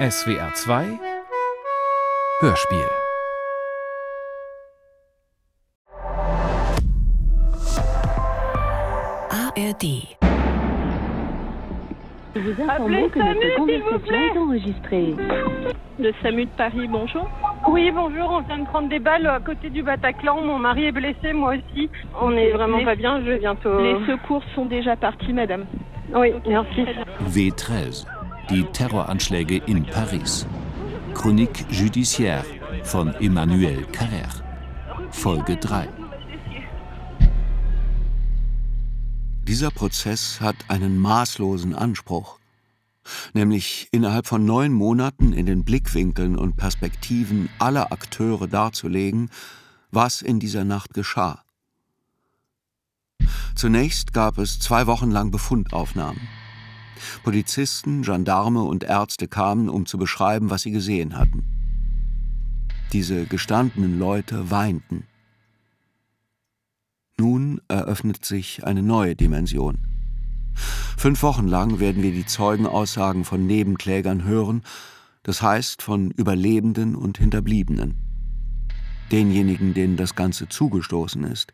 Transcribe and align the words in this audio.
SWR 0.00 0.50
2 0.66 0.98
Hörspiel 2.42 2.88
ARD 9.30 9.84
Vous 12.34 12.62
informons 12.62 13.08
que 13.08 13.18
notre 13.18 13.56
conversation 13.56 14.14
est 14.14 14.38
enregistrée. 14.38 15.14
Le 15.98 16.12
SAMU 16.22 16.44
de 16.46 16.50
Paris, 16.56 16.88
bonjour. 16.88 17.28
Oui, 17.68 17.90
bonjour, 17.94 18.30
on 18.30 18.40
vient 18.40 18.58
de 18.58 18.64
prendre 18.66 18.88
des 18.88 18.98
balles 18.98 19.26
à 19.26 19.38
côté 19.40 19.68
du 19.70 19.82
Bataclan. 19.82 20.40
Mon 20.42 20.58
mari 20.58 20.86
est 20.86 20.92
blessé, 20.92 21.32
moi 21.32 21.54
aussi. 21.56 21.90
On 22.20 22.32
est 22.36 22.50
vraiment 22.52 22.78
Les- 22.78 22.84
pas 22.84 22.94
bien, 22.94 23.20
je 23.20 23.26
vais 23.26 23.38
bientôt. 23.38 23.78
Les 23.80 23.96
secours 24.06 24.42
sont 24.54 24.64
déjà 24.66 24.96
partis, 24.96 25.32
madame. 25.32 25.66
Oui, 26.14 26.32
merci. 26.46 26.84
W13. 27.28 28.06
Die 28.50 28.64
Terroranschläge 28.64 29.58
in 29.58 29.86
Paris. 29.86 30.44
Chronique 31.14 31.64
judiciaire 31.70 32.44
von 32.82 33.14
Emmanuel 33.14 33.86
Carrère. 33.92 34.42
Folge 35.12 35.56
3. 35.56 35.88
Dieser 39.46 39.70
Prozess 39.70 40.40
hat 40.40 40.56
einen 40.66 40.98
maßlosen 40.98 41.76
Anspruch, 41.76 42.40
nämlich 43.34 43.86
innerhalb 43.92 44.26
von 44.26 44.44
neun 44.44 44.72
Monaten 44.72 45.32
in 45.32 45.46
den 45.46 45.62
Blickwinkeln 45.62 46.36
und 46.36 46.56
Perspektiven 46.56 47.48
aller 47.60 47.92
Akteure 47.92 48.48
darzulegen, 48.48 49.30
was 49.92 50.22
in 50.22 50.40
dieser 50.40 50.64
Nacht 50.64 50.92
geschah. 50.92 51.44
Zunächst 53.54 54.12
gab 54.12 54.38
es 54.38 54.58
zwei 54.58 54.88
Wochen 54.88 55.12
lang 55.12 55.30
Befundaufnahmen. 55.30 56.39
Polizisten, 57.22 58.02
Gendarme 58.02 58.62
und 58.62 58.84
Ärzte 58.84 59.28
kamen, 59.28 59.68
um 59.68 59.86
zu 59.86 59.98
beschreiben, 59.98 60.50
was 60.50 60.62
sie 60.62 60.70
gesehen 60.70 61.16
hatten. 61.16 61.44
Diese 62.92 63.26
gestandenen 63.26 63.98
Leute 63.98 64.50
weinten. 64.50 65.04
Nun 67.18 67.60
eröffnet 67.68 68.24
sich 68.24 68.64
eine 68.64 68.82
neue 68.82 69.14
Dimension. 69.14 69.78
Fünf 70.96 71.22
Wochen 71.22 71.46
lang 71.46 71.78
werden 71.78 72.02
wir 72.02 72.12
die 72.12 72.26
Zeugenaussagen 72.26 73.24
von 73.24 73.46
Nebenklägern 73.46 74.24
hören, 74.24 74.62
das 75.22 75.42
heißt 75.42 75.82
von 75.82 76.10
Überlebenden 76.10 76.96
und 76.96 77.18
Hinterbliebenen. 77.18 77.96
Denjenigen, 79.12 79.74
denen 79.74 79.96
das 79.96 80.14
Ganze 80.14 80.48
zugestoßen 80.48 81.24
ist. 81.24 81.52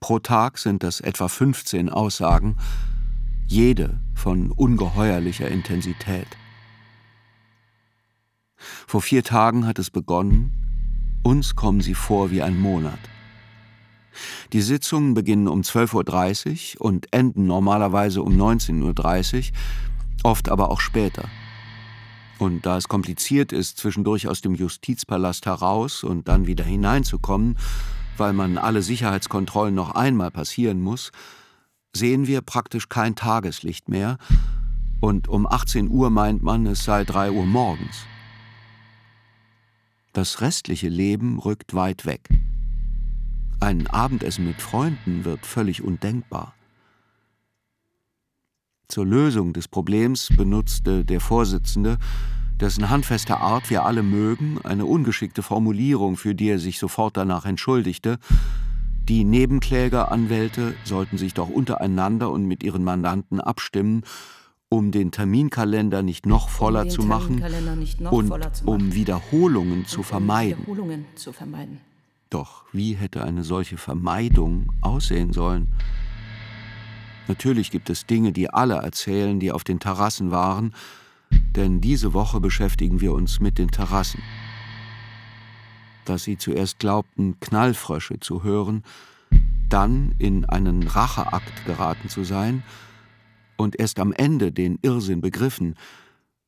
Pro 0.00 0.18
Tag 0.18 0.58
sind 0.58 0.82
das 0.82 1.00
etwa 1.00 1.28
15 1.28 1.88
Aussagen, 1.88 2.56
jede 3.50 3.98
von 4.14 4.52
ungeheuerlicher 4.52 5.48
Intensität. 5.48 6.28
Vor 8.86 9.02
vier 9.02 9.24
Tagen 9.24 9.66
hat 9.66 9.80
es 9.80 9.90
begonnen, 9.90 10.52
uns 11.24 11.56
kommen 11.56 11.80
sie 11.80 11.94
vor 11.94 12.30
wie 12.30 12.42
ein 12.42 12.58
Monat. 12.58 13.00
Die 14.52 14.60
Sitzungen 14.60 15.14
beginnen 15.14 15.48
um 15.48 15.62
12.30 15.62 16.76
Uhr 16.76 16.86
und 16.86 17.12
enden 17.12 17.46
normalerweise 17.46 18.22
um 18.22 18.34
19.30 18.40 19.38
Uhr, 19.38 19.44
oft 20.22 20.48
aber 20.48 20.70
auch 20.70 20.80
später. 20.80 21.28
Und 22.38 22.64
da 22.66 22.76
es 22.76 22.86
kompliziert 22.86 23.52
ist, 23.52 23.78
zwischendurch 23.78 24.28
aus 24.28 24.42
dem 24.42 24.54
Justizpalast 24.54 25.46
heraus 25.46 26.04
und 26.04 26.28
dann 26.28 26.46
wieder 26.46 26.64
hineinzukommen, 26.64 27.58
weil 28.16 28.32
man 28.32 28.58
alle 28.58 28.82
Sicherheitskontrollen 28.82 29.74
noch 29.74 29.90
einmal 29.90 30.30
passieren 30.30 30.80
muss, 30.80 31.10
sehen 31.94 32.26
wir 32.26 32.40
praktisch 32.40 32.88
kein 32.88 33.14
Tageslicht 33.14 33.88
mehr 33.88 34.18
und 35.00 35.28
um 35.28 35.46
18 35.46 35.88
Uhr 35.90 36.10
meint 36.10 36.42
man, 36.42 36.66
es 36.66 36.84
sei 36.84 37.04
3 37.04 37.32
Uhr 37.32 37.46
morgens. 37.46 38.04
Das 40.12 40.40
restliche 40.40 40.88
Leben 40.88 41.38
rückt 41.38 41.74
weit 41.74 42.04
weg. 42.04 42.28
Ein 43.60 43.86
Abendessen 43.86 44.46
mit 44.46 44.60
Freunden 44.60 45.24
wird 45.24 45.46
völlig 45.46 45.82
undenkbar. 45.82 46.54
Zur 48.88 49.06
Lösung 49.06 49.52
des 49.52 49.68
Problems 49.68 50.28
benutzte 50.36 51.04
der 51.04 51.20
Vorsitzende, 51.20 51.98
dessen 52.60 52.90
handfeste 52.90 53.36
Art 53.36 53.70
wir 53.70 53.84
alle 53.84 54.02
mögen, 54.02 54.60
eine 54.64 54.84
ungeschickte 54.84 55.42
Formulierung, 55.42 56.16
für 56.16 56.34
die 56.34 56.48
er 56.48 56.58
sich 56.58 56.78
sofort 56.78 57.16
danach 57.16 57.44
entschuldigte. 57.44 58.18
Die 59.10 59.24
Nebenklägeranwälte 59.24 60.76
sollten 60.84 61.18
sich 61.18 61.34
doch 61.34 61.48
untereinander 61.48 62.30
und 62.30 62.44
mit 62.44 62.62
ihren 62.62 62.84
Mandanten 62.84 63.40
abstimmen, 63.40 64.04
um 64.68 64.92
den 64.92 65.10
Terminkalender 65.10 66.04
nicht 66.04 66.26
noch 66.26 66.48
voller 66.48 66.84
den 66.84 66.90
zu 66.92 67.02
machen 67.02 67.42
noch 67.98 68.12
und 68.12 68.28
voller 68.28 68.52
zu 68.52 68.64
um 68.66 68.76
machen. 68.76 68.94
Wiederholungen 68.94 69.84
zu 69.84 70.02
Und 70.02 70.12
um. 70.12 70.60
Wiederholungen 70.60 71.06
zu 71.16 71.32
vermeiden. 71.32 71.80
Doch 72.30 72.62
wie 72.72 72.94
hätte 72.94 73.24
eine 73.24 73.42
solche 73.42 73.78
Vermeidung 73.78 74.72
aussehen 74.80 75.32
sollen? 75.32 75.66
Natürlich 77.26 77.72
gibt 77.72 77.90
es 77.90 78.06
Dinge, 78.06 78.30
die 78.30 78.48
alle 78.48 78.74
erzählen, 78.74 79.40
die 79.40 79.50
auf 79.50 79.64
den 79.64 79.80
Terrassen 79.80 80.30
waren, 80.30 80.72
denn 81.56 81.80
diese 81.80 82.12
Woche 82.14 82.38
beschäftigen 82.38 83.00
wir 83.00 83.12
uns 83.12 83.40
mit 83.40 83.58
den 83.58 83.72
Terrassen. 83.72 84.22
Dass 86.04 86.24
sie 86.24 86.38
zuerst 86.38 86.78
glaubten, 86.78 87.38
Knallfrösche 87.40 88.20
zu 88.20 88.42
hören, 88.42 88.82
dann 89.68 90.14
in 90.18 90.44
einen 90.44 90.86
Racheakt 90.86 91.64
geraten 91.66 92.08
zu 92.08 92.24
sein 92.24 92.62
und 93.56 93.78
erst 93.78 94.00
am 94.00 94.12
Ende 94.12 94.52
den 94.52 94.78
Irrsinn 94.82 95.20
begriffen, 95.20 95.76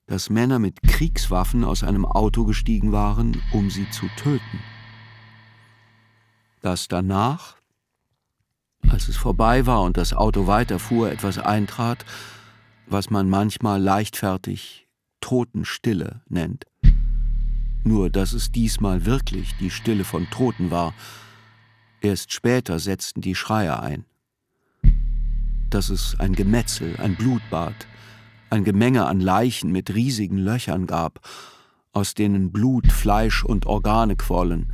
dass 0.07 0.31
Männer 0.31 0.59
mit 0.59 0.83
Kriegswaffen 0.83 1.65
aus 1.65 1.85
einem 1.85 2.05
Auto 2.05 2.45
gestiegen 2.45 2.93
waren, 2.93 3.41
um 3.53 3.71
sie 3.71 3.89
zu 3.91 4.07
töten 4.17 4.59
dass 6.63 6.89
danach, 6.89 7.57
als 8.89 9.09
es 9.09 9.17
vorbei 9.17 9.67
war 9.67 9.83
und 9.83 9.97
das 9.97 10.15
Auto 10.15 10.47
weiterfuhr, 10.47 11.11
etwas 11.11 11.39
eintrat, 11.39 12.05
was 12.87 13.11
man 13.11 13.29
manchmal 13.29 13.81
leichtfertig 13.81 14.89
Totenstille 15.21 16.23
nennt. 16.29 16.67
Nur 17.85 18.11
dass 18.11 18.33
es 18.33 18.53
diesmal 18.53 19.07
wirklich 19.07 19.57
die 19.59 19.71
Stille 19.71 20.05
von 20.05 20.29
Toten 20.31 20.71
war. 20.71 20.95
Erst 22.01 22.33
später 22.33 22.79
setzten 22.79 23.21
die 23.21 23.35
Schreier 23.35 23.83
ein. 23.83 24.05
Dass 25.71 25.89
es 25.89 26.17
ein 26.19 26.35
Gemetzel, 26.35 26.97
ein 26.99 27.17
Blutbad, 27.17 27.75
ein 28.51 28.65
Gemenge 28.65 29.07
an 29.07 29.21
Leichen 29.21 29.73
mit 29.73 29.95
riesigen 29.95 30.39
Löchern 30.39 30.87
gab, 30.87 31.21
aus 31.93 32.15
denen 32.15 32.53
Blut, 32.53 32.91
Fleisch 32.91 33.45
und 33.45 33.67
Organe 33.67 34.17
quollen, 34.17 34.73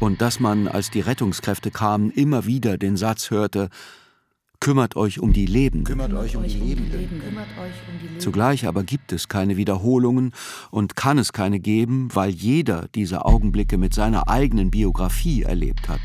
und 0.00 0.20
dass 0.20 0.40
man, 0.40 0.68
als 0.68 0.90
die 0.90 1.00
Rettungskräfte 1.00 1.70
kamen, 1.70 2.10
immer 2.10 2.44
wieder 2.44 2.76
den 2.76 2.96
Satz 2.96 3.30
hörte, 3.30 3.70
kümmert 4.60 4.96
euch 4.96 5.20
um 5.20 5.32
die 5.32 5.46
Lebenden. 5.46 5.84
Kümmert 5.84 6.12
euch 6.12 6.36
um 6.36 6.42
die 6.42 6.54
Lebenden. 6.54 7.08
Zugleich 8.18 8.66
aber 8.66 8.84
gibt 8.84 9.12
es 9.12 9.28
keine 9.28 9.56
Wiederholungen 9.56 10.32
und 10.70 10.96
kann 10.96 11.18
es 11.18 11.32
keine 11.32 11.60
geben, 11.60 12.08
weil 12.14 12.30
jeder 12.30 12.88
diese 12.94 13.24
Augenblicke 13.24 13.78
mit 13.78 13.94
seiner 13.94 14.28
eigenen 14.28 14.70
Biografie 14.70 15.42
erlebt 15.42 15.88
hat, 15.88 16.00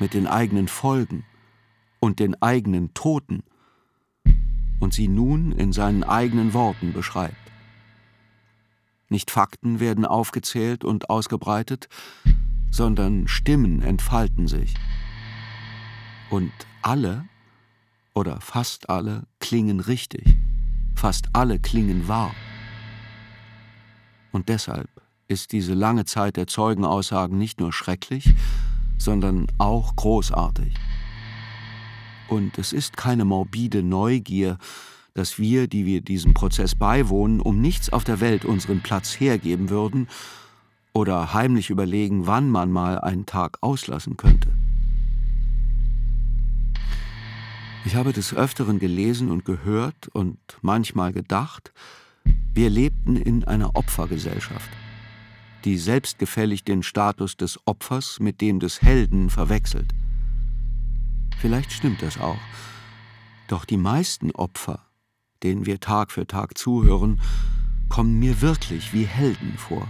mit 0.00 0.14
den 0.14 0.26
eigenen 0.26 0.68
Folgen 0.68 1.24
und 2.00 2.18
den 2.20 2.40
eigenen 2.42 2.92
Toten 2.94 3.42
und 4.80 4.92
sie 4.92 5.08
nun 5.08 5.52
in 5.52 5.72
seinen 5.72 6.04
eigenen 6.04 6.52
Worten 6.52 6.92
beschreibt. 6.92 7.36
Nicht 9.08 9.30
Fakten 9.30 9.80
werden 9.80 10.04
aufgezählt 10.04 10.84
und 10.84 11.08
ausgebreitet, 11.10 11.88
sondern 12.70 13.28
Stimmen 13.28 13.82
entfalten 13.82 14.48
sich. 14.48 14.74
Und 16.30 16.52
alle 16.82 17.24
oder 18.14 18.40
fast 18.40 18.88
alle 18.88 19.24
klingen 19.40 19.80
richtig, 19.80 20.36
fast 20.94 21.28
alle 21.32 21.58
klingen 21.58 22.08
wahr. 22.08 22.34
Und 24.32 24.48
deshalb 24.48 24.88
ist 25.28 25.52
diese 25.52 25.74
lange 25.74 26.04
Zeit 26.04 26.36
der 26.36 26.46
Zeugenaussagen 26.46 27.36
nicht 27.36 27.60
nur 27.60 27.72
schrecklich, 27.72 28.34
sondern 28.98 29.46
auch 29.58 29.96
großartig. 29.96 30.74
Und 32.28 32.58
es 32.58 32.72
ist 32.72 32.96
keine 32.96 33.24
morbide 33.24 33.82
Neugier, 33.82 34.58
dass 35.14 35.38
wir, 35.38 35.68
die 35.68 35.86
wir 35.86 36.00
diesem 36.00 36.34
Prozess 36.34 36.74
beiwohnen, 36.74 37.40
um 37.40 37.60
nichts 37.60 37.92
auf 37.92 38.04
der 38.04 38.20
Welt 38.20 38.44
unseren 38.44 38.80
Platz 38.80 39.18
hergeben 39.20 39.70
würden 39.70 40.08
oder 40.92 41.32
heimlich 41.34 41.70
überlegen, 41.70 42.26
wann 42.26 42.50
man 42.50 42.72
mal 42.72 42.98
einen 43.00 43.26
Tag 43.26 43.58
auslassen 43.60 44.16
könnte. 44.16 44.48
Ich 47.86 47.96
habe 47.96 48.14
des 48.14 48.32
Öfteren 48.32 48.78
gelesen 48.78 49.30
und 49.30 49.44
gehört 49.44 50.08
und 50.08 50.38
manchmal 50.62 51.12
gedacht, 51.12 51.74
wir 52.54 52.70
lebten 52.70 53.16
in 53.16 53.44
einer 53.44 53.76
Opfergesellschaft, 53.76 54.70
die 55.66 55.76
selbstgefällig 55.76 56.64
den 56.64 56.82
Status 56.82 57.36
des 57.36 57.60
Opfers 57.66 58.20
mit 58.20 58.40
dem 58.40 58.58
des 58.58 58.80
Helden 58.80 59.28
verwechselt. 59.28 59.92
Vielleicht 61.38 61.72
stimmt 61.72 62.00
das 62.00 62.18
auch, 62.18 62.38
doch 63.48 63.66
die 63.66 63.76
meisten 63.76 64.30
Opfer, 64.30 64.86
denen 65.42 65.66
wir 65.66 65.78
Tag 65.78 66.10
für 66.10 66.26
Tag 66.26 66.56
zuhören, 66.56 67.20
kommen 67.90 68.18
mir 68.18 68.40
wirklich 68.40 68.94
wie 68.94 69.04
Helden 69.04 69.58
vor. 69.58 69.86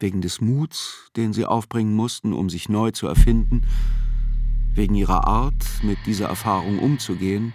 Wegen 0.00 0.20
des 0.20 0.40
Muts, 0.40 1.10
den 1.14 1.32
sie 1.32 1.44
aufbringen 1.44 1.94
mussten, 1.94 2.32
um 2.32 2.50
sich 2.50 2.68
neu 2.68 2.90
zu 2.90 3.06
erfinden, 3.06 3.62
wegen 4.78 4.94
ihrer 4.94 5.26
Art, 5.26 5.66
mit 5.82 5.98
dieser 6.06 6.28
Erfahrung 6.28 6.78
umzugehen, 6.78 7.52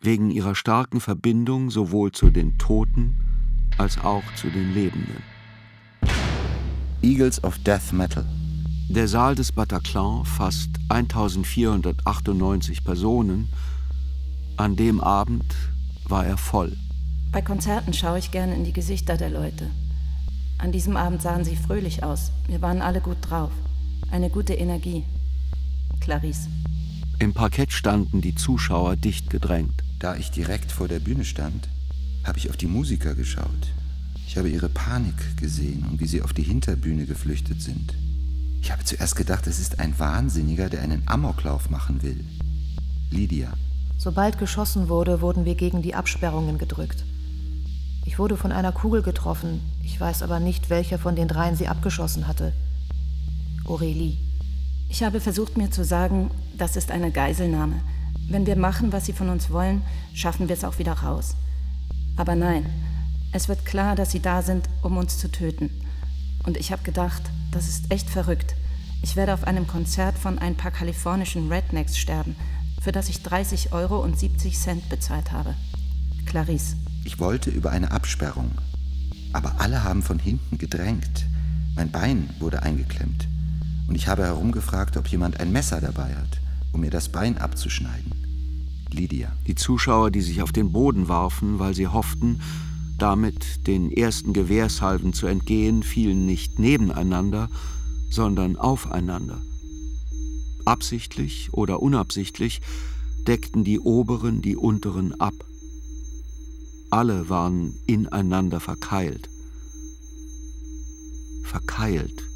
wegen 0.00 0.30
ihrer 0.30 0.54
starken 0.54 1.00
Verbindung 1.00 1.70
sowohl 1.70 2.10
zu 2.10 2.30
den 2.30 2.58
Toten 2.58 3.14
als 3.76 3.98
auch 3.98 4.22
zu 4.34 4.48
den 4.48 4.72
Lebenden. 4.72 5.22
Eagles 7.02 7.44
of 7.44 7.58
Death 7.58 7.92
Metal. 7.92 8.24
Der 8.88 9.08
Saal 9.08 9.34
des 9.34 9.52
Bataclan 9.52 10.24
fasst 10.24 10.70
1498 10.88 12.82
Personen. 12.82 13.50
An 14.56 14.76
dem 14.76 15.00
Abend 15.02 15.54
war 16.08 16.24
er 16.24 16.38
voll. 16.38 16.76
Bei 17.30 17.42
Konzerten 17.42 17.92
schaue 17.92 18.18
ich 18.18 18.30
gerne 18.30 18.54
in 18.54 18.64
die 18.64 18.72
Gesichter 18.72 19.16
der 19.16 19.30
Leute. 19.30 19.70
An 20.56 20.72
diesem 20.72 20.96
Abend 20.96 21.20
sahen 21.20 21.44
sie 21.44 21.56
fröhlich 21.56 22.02
aus. 22.04 22.30
Wir 22.46 22.62
waren 22.62 22.80
alle 22.80 23.00
gut 23.00 23.18
drauf. 23.20 23.50
Eine 24.10 24.30
gute 24.30 24.54
Energie. 24.54 25.04
Clarisse. 26.04 26.50
Im 27.18 27.32
Parkett 27.32 27.72
standen 27.72 28.20
die 28.20 28.34
Zuschauer 28.34 28.96
dicht 28.96 29.30
gedrängt. 29.30 29.82
Da 29.98 30.16
ich 30.16 30.30
direkt 30.30 30.70
vor 30.70 30.86
der 30.86 30.98
Bühne 30.98 31.24
stand, 31.24 31.66
habe 32.24 32.36
ich 32.38 32.50
auf 32.50 32.58
die 32.58 32.66
Musiker 32.66 33.14
geschaut. 33.14 33.72
Ich 34.26 34.36
habe 34.36 34.50
ihre 34.50 34.68
Panik 34.68 35.38
gesehen 35.38 35.86
und 35.90 36.00
wie 36.00 36.06
sie 36.06 36.20
auf 36.20 36.34
die 36.34 36.42
Hinterbühne 36.42 37.06
geflüchtet 37.06 37.62
sind. 37.62 37.94
Ich 38.60 38.70
habe 38.70 38.84
zuerst 38.84 39.16
gedacht, 39.16 39.46
es 39.46 39.58
ist 39.58 39.78
ein 39.78 39.98
Wahnsinniger, 39.98 40.68
der 40.68 40.82
einen 40.82 41.02
Amoklauf 41.06 41.70
machen 41.70 42.02
will. 42.02 42.22
Lydia. 43.10 43.54
Sobald 43.96 44.38
geschossen 44.38 44.90
wurde, 44.90 45.22
wurden 45.22 45.46
wir 45.46 45.54
gegen 45.54 45.80
die 45.80 45.94
Absperrungen 45.94 46.58
gedrückt. 46.58 47.02
Ich 48.04 48.18
wurde 48.18 48.36
von 48.36 48.52
einer 48.52 48.72
Kugel 48.72 49.00
getroffen, 49.00 49.60
ich 49.82 49.98
weiß 49.98 50.22
aber 50.22 50.38
nicht, 50.38 50.68
welcher 50.68 50.98
von 50.98 51.16
den 51.16 51.28
dreien 51.28 51.56
sie 51.56 51.68
abgeschossen 51.68 52.28
hatte. 52.28 52.52
Aurélie. 53.64 54.18
Ich 54.88 55.02
habe 55.02 55.20
versucht 55.20 55.56
mir 55.56 55.70
zu 55.70 55.84
sagen, 55.84 56.30
das 56.56 56.76
ist 56.76 56.90
eine 56.90 57.10
Geiselnahme. 57.10 57.80
Wenn 58.28 58.46
wir 58.46 58.56
machen, 58.56 58.92
was 58.92 59.06
sie 59.06 59.12
von 59.12 59.28
uns 59.28 59.50
wollen, 59.50 59.82
schaffen 60.14 60.48
wir 60.48 60.54
es 60.54 60.64
auch 60.64 60.78
wieder 60.78 60.92
raus. 60.92 61.34
Aber 62.16 62.34
nein, 62.36 62.66
es 63.32 63.48
wird 63.48 63.64
klar, 63.64 63.96
dass 63.96 64.12
sie 64.12 64.20
da 64.20 64.42
sind, 64.42 64.68
um 64.82 64.96
uns 64.96 65.18
zu 65.18 65.30
töten. 65.30 65.70
Und 66.44 66.56
ich 66.56 66.70
habe 66.70 66.82
gedacht, 66.82 67.22
das 67.50 67.68
ist 67.68 67.90
echt 67.90 68.08
verrückt. 68.08 68.54
Ich 69.02 69.16
werde 69.16 69.34
auf 69.34 69.44
einem 69.44 69.66
Konzert 69.66 70.16
von 70.16 70.38
ein 70.38 70.54
paar 70.54 70.70
kalifornischen 70.70 71.50
Rednecks 71.50 71.98
sterben, 71.98 72.36
für 72.80 72.92
das 72.92 73.08
ich 73.08 73.22
30 73.22 73.72
Euro 73.72 73.98
und 74.02 74.18
70 74.18 74.58
Cent 74.58 74.88
bezahlt 74.88 75.32
habe. 75.32 75.54
Clarisse. 76.26 76.76
Ich 77.04 77.18
wollte 77.18 77.50
über 77.50 77.70
eine 77.70 77.90
Absperrung, 77.90 78.52
aber 79.32 79.60
alle 79.60 79.84
haben 79.84 80.02
von 80.02 80.18
hinten 80.18 80.56
gedrängt. 80.56 81.26
Mein 81.74 81.90
Bein 81.90 82.30
wurde 82.38 82.62
eingeklemmt 82.62 83.26
und 83.88 83.94
ich 83.94 84.08
habe 84.08 84.24
herumgefragt, 84.24 84.96
ob 84.96 85.08
jemand 85.08 85.40
ein 85.40 85.52
Messer 85.52 85.80
dabei 85.80 86.14
hat, 86.14 86.40
um 86.72 86.80
mir 86.80 86.90
das 86.90 87.08
Bein 87.08 87.38
abzuschneiden. 87.38 88.12
Lydia. 88.90 89.32
Die 89.46 89.54
Zuschauer, 89.54 90.10
die 90.10 90.22
sich 90.22 90.40
auf 90.40 90.52
den 90.52 90.72
Boden 90.72 91.08
warfen, 91.08 91.58
weil 91.58 91.74
sie 91.74 91.88
hofften, 91.88 92.40
damit 92.98 93.66
den 93.66 93.90
ersten 93.90 94.32
Gewehrsalven 94.32 95.12
zu 95.12 95.26
entgehen, 95.26 95.82
fielen 95.82 96.26
nicht 96.26 96.58
nebeneinander, 96.58 97.48
sondern 98.10 98.56
aufeinander. 98.56 99.42
Absichtlich 100.64 101.52
oder 101.52 101.82
unabsichtlich 101.82 102.62
deckten 103.26 103.64
die 103.64 103.80
oberen 103.80 104.42
die 104.42 104.56
unteren 104.56 105.18
ab. 105.20 105.34
Alle 106.90 107.28
waren 107.28 107.74
ineinander 107.86 108.60
verkeilt. 108.60 109.28
Verkeilt. 111.42 112.33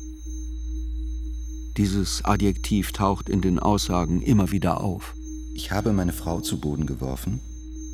Dieses 1.78 2.24
Adjektiv 2.24 2.90
taucht 2.90 3.28
in 3.28 3.40
den 3.40 3.60
Aussagen 3.60 4.20
immer 4.20 4.50
wieder 4.50 4.80
auf. 4.80 5.14
Ich 5.54 5.70
habe 5.70 5.92
meine 5.92 6.12
Frau 6.12 6.40
zu 6.40 6.60
Boden 6.60 6.86
geworfen 6.86 7.38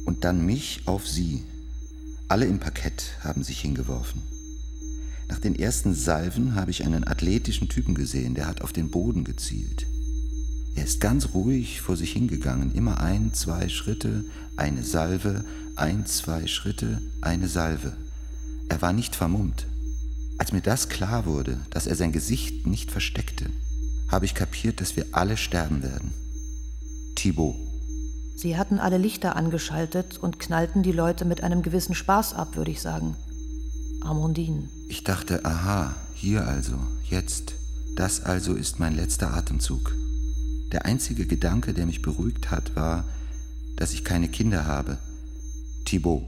und 0.07 0.25
dann 0.25 0.47
mich 0.47 0.81
auf 0.87 1.07
sie. 1.07 1.45
Alle 2.27 2.47
im 2.47 2.61
Parkett 2.61 3.19
haben 3.21 3.43
sich 3.43 3.61
hingeworfen. 3.61 4.23
Nach 5.29 5.39
den 5.39 5.55
ersten 5.55 5.93
Salven 5.93 6.55
habe 6.55 6.71
ich 6.71 6.87
einen 6.87 7.07
athletischen 7.07 7.69
Typen 7.69 7.95
gesehen, 7.95 8.35
der 8.35 8.47
hat 8.47 8.63
auf 8.63 8.73
den 8.73 8.89
Boden 8.89 9.23
gezielt. 9.23 9.87
Er 10.77 10.85
ist 10.85 11.03
ganz 11.03 11.35
ruhig 11.35 11.83
vor 11.83 11.99
sich 11.99 12.13
hingegangen, 12.13 12.75
immer 12.75 13.01
ein, 13.01 13.35
zwei 13.35 13.69
Schritte, 13.69 14.25
eine 14.57 14.83
Salve, 14.83 15.45
ein, 15.77 16.07
zwei 16.07 16.47
Schritte, 16.47 17.03
eine 17.21 17.49
Salve. 17.49 17.93
Er 18.71 18.81
war 18.81 18.95
nicht 18.95 19.15
vermummt. 19.15 19.67
Als 20.39 20.53
mir 20.53 20.63
das 20.63 20.89
klar 20.89 21.27
wurde, 21.27 21.61
dass 21.69 21.87
er 21.87 21.97
sein 21.97 22.13
Gesicht 22.13 22.67
nicht 22.67 22.91
versteckte, 22.91 23.51
habe 24.09 24.25
ich 24.25 24.35
kapiert, 24.35 24.81
dass 24.81 24.97
wir 24.97 25.07
alle 25.13 25.37
sterben 25.37 25.83
werden. 25.83 26.13
Thibaut. 27.15 27.57
Sie 28.37 28.57
hatten 28.57 28.79
alle 28.79 28.99
Lichter 28.99 29.37
angeschaltet 29.37 30.19
und 30.19 30.39
knallten 30.39 30.83
die 30.83 30.93
Leute 30.93 31.25
mit 31.25 31.43
einem 31.43 31.63
gewissen 31.63 31.95
Spaß 31.95 32.35
ab, 32.35 32.57
würde 32.57 32.71
ich 32.71 32.81
sagen. 32.81 33.17
Amondine. 34.03 34.69
Ich 34.89 35.05
dachte, 35.05 35.45
aha, 35.45 35.95
hier 36.15 36.47
also, 36.47 36.77
jetzt. 37.09 37.55
Das 37.97 38.25
also 38.25 38.55
ist 38.55 38.81
mein 38.81 38.97
letzter 38.97 39.33
Atemzug. 39.33 39.95
Der 40.73 40.85
einzige 40.85 41.27
Gedanke, 41.27 41.73
der 41.73 41.87
mich 41.87 42.03
beruhigt 42.03 42.51
hat, 42.51 42.75
war, 42.75 43.05
dass 43.77 43.95
ich 43.95 44.05
keine 44.05 44.29
Kinder 44.29 44.67
habe. 44.67 44.99
Thibaut. 45.85 46.25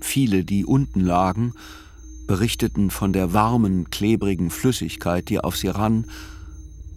Viele, 0.00 0.44
die 0.44 0.64
unten 0.64 1.00
lagen, 1.00 1.52
berichteten 2.26 2.90
von 2.90 3.12
der 3.12 3.32
warmen, 3.32 3.90
klebrigen 3.90 4.50
Flüssigkeit, 4.50 5.28
die 5.28 5.40
auf 5.40 5.56
sie 5.56 5.68
rann, 5.68 6.06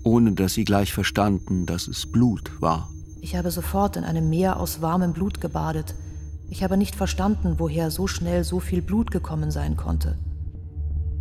ohne 0.04 0.34
dass 0.34 0.54
sie 0.54 0.64
gleich 0.64 0.94
verstanden, 0.94 1.66
dass 1.66 1.88
es 1.88 2.06
Blut 2.06 2.52
war. 2.62 2.90
Ich 3.22 3.36
habe 3.36 3.52
sofort 3.52 3.96
in 3.96 4.04
einem 4.04 4.30
Meer 4.30 4.60
aus 4.60 4.82
warmem 4.82 5.14
Blut 5.14 5.40
gebadet. 5.40 5.96
Ich 6.50 6.64
habe 6.64 6.78
nicht 6.78 6.96
verstanden, 6.96 7.56
woher 7.58 7.90
so 7.90 8.06
schnell 8.08 8.44
so 8.44 8.60
viel 8.60 8.82
Blut 8.82 9.12
gekommen 9.12 9.50
sein 9.50 9.78
konnte. 9.78 10.18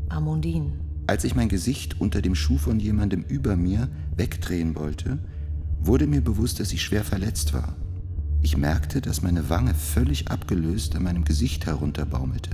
Amundine. 0.08 0.73
Als 1.06 1.25
ich 1.25 1.34
mein 1.34 1.49
Gesicht 1.49 2.00
unter 2.00 2.23
dem 2.23 2.34
Schuh 2.34 2.58
von 2.58 2.81
jemandem 2.81 3.23
über 3.23 3.56
mir 3.56 3.88
wegdrehen 4.17 4.75
wollte, 4.75 5.19
wurde 5.81 6.06
mir 6.06 6.20
bewusst, 6.20 6.61
dass 6.61 6.73
ich 6.73 6.82
schwer 6.82 7.05
verletzt 7.05 7.55
war. 7.55 7.76
Ich 8.40 8.56
merkte, 8.56 9.00
dass 9.00 9.23
meine 9.23 9.49
Wange 9.49 9.75
völlig 9.75 10.31
abgelöst 10.31 10.96
an 10.96 11.05
meinem 11.05 11.25
Gesicht 11.25 11.67
herunterbaumelte. 11.67 12.51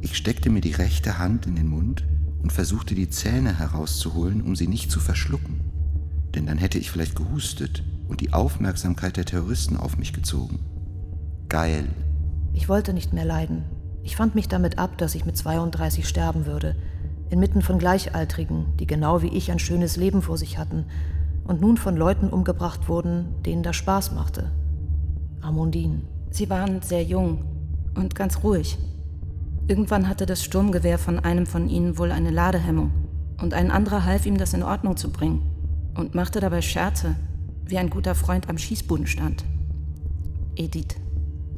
Ich 0.00 0.16
steckte 0.16 0.50
mir 0.50 0.60
die 0.62 0.72
rechte 0.72 1.18
Hand 1.18 1.46
in 1.46 1.56
den 1.56 1.68
Mund 1.68 2.04
und 2.42 2.52
versuchte 2.52 2.94
die 2.94 3.08
Zähne 3.08 3.58
herauszuholen, 3.58 4.42
um 4.42 4.56
sie 4.56 4.66
nicht 4.66 4.90
zu 4.90 5.00
verschlucken. 5.00 5.60
Denn 6.34 6.46
dann 6.46 6.58
hätte 6.58 6.78
ich 6.78 6.90
vielleicht 6.90 7.16
gehustet 7.16 7.84
und 8.08 8.20
die 8.20 8.32
Aufmerksamkeit 8.32 9.16
der 9.16 9.24
Terroristen 9.24 9.76
auf 9.76 9.96
mich 9.98 10.12
gezogen. 10.12 10.60
Geil. 11.48 11.88
Ich 12.52 12.68
wollte 12.68 12.92
nicht 12.92 13.12
mehr 13.12 13.24
leiden. 13.24 13.64
Ich 14.02 14.16
fand 14.16 14.34
mich 14.34 14.48
damit 14.48 14.78
ab, 14.78 14.98
dass 14.98 15.14
ich 15.14 15.24
mit 15.24 15.36
32 15.36 16.08
sterben 16.08 16.46
würde, 16.46 16.76
inmitten 17.30 17.62
von 17.62 17.78
Gleichaltrigen, 17.78 18.76
die 18.78 18.86
genau 18.86 19.22
wie 19.22 19.28
ich 19.28 19.50
ein 19.50 19.58
schönes 19.58 19.96
Leben 19.96 20.22
vor 20.22 20.36
sich 20.36 20.58
hatten 20.58 20.86
und 21.44 21.60
nun 21.60 21.76
von 21.76 21.96
Leuten 21.96 22.28
umgebracht 22.28 22.88
wurden, 22.88 23.42
denen 23.44 23.62
das 23.62 23.76
Spaß 23.76 24.12
machte. 24.12 24.50
Amundine. 25.40 26.02
Sie 26.30 26.50
waren 26.50 26.82
sehr 26.82 27.04
jung 27.04 27.44
und 27.94 28.14
ganz 28.14 28.42
ruhig. 28.42 28.78
Irgendwann 29.68 30.08
hatte 30.08 30.26
das 30.26 30.42
Sturmgewehr 30.42 30.98
von 30.98 31.18
einem 31.18 31.46
von 31.46 31.68
ihnen 31.68 31.96
wohl 31.96 32.10
eine 32.10 32.30
Ladehemmung 32.30 32.90
und 33.40 33.54
ein 33.54 33.70
anderer 33.70 34.04
half 34.04 34.26
ihm, 34.26 34.36
das 34.36 34.54
in 34.54 34.62
Ordnung 34.62 34.96
zu 34.96 35.10
bringen 35.10 35.42
und 35.94 36.14
machte 36.14 36.40
dabei 36.40 36.62
Scherze, 36.62 37.16
wie 37.64 37.78
ein 37.78 37.90
guter 37.90 38.14
Freund 38.14 38.48
am 38.48 38.58
Schießboden 38.58 39.06
stand. 39.06 39.44
Edith. 40.56 40.96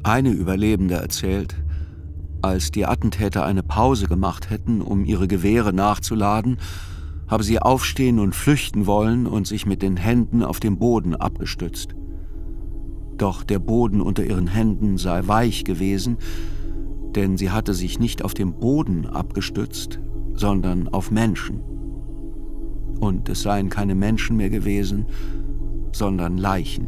Eine 0.03 0.29
Überlebende 0.29 0.95
erzählt, 0.95 1.55
als 2.41 2.69
die 2.69 2.85
Attentäter 2.85 3.43
eine 3.43 3.63
Pause 3.63 4.07
gemacht 4.07 4.51
hätten, 4.51 4.81
um 4.81 5.03
ihre 5.03 5.27
Gewehre 5.27 5.73
nachzuladen, 5.73 6.57
habe 7.27 7.43
sie 7.43 7.59
aufstehen 7.59 8.19
und 8.19 8.35
flüchten 8.35 8.85
wollen 8.85 9.25
und 9.25 9.47
sich 9.47 9.65
mit 9.65 9.81
den 9.81 9.97
Händen 9.97 10.43
auf 10.43 10.59
den 10.59 10.77
Boden 10.77 11.15
abgestützt. 11.15 11.95
Doch 13.17 13.43
der 13.43 13.59
Boden 13.59 13.99
unter 13.99 14.23
ihren 14.23 14.47
Händen 14.47 14.97
sei 14.97 15.25
weich 15.25 15.63
gewesen, 15.63 16.17
denn 17.15 17.37
sie 17.37 17.51
hatte 17.51 17.73
sich 17.73 17.99
nicht 17.99 18.23
auf 18.23 18.33
dem 18.33 18.53
Boden 18.53 19.05
abgestützt, 19.05 19.99
sondern 20.33 20.89
auf 20.89 21.11
Menschen. 21.11 21.61
Und 22.99 23.29
es 23.29 23.41
seien 23.41 23.69
keine 23.69 23.95
Menschen 23.95 24.37
mehr 24.37 24.49
gewesen, 24.49 25.05
sondern 25.91 26.37
Leichen. 26.37 26.87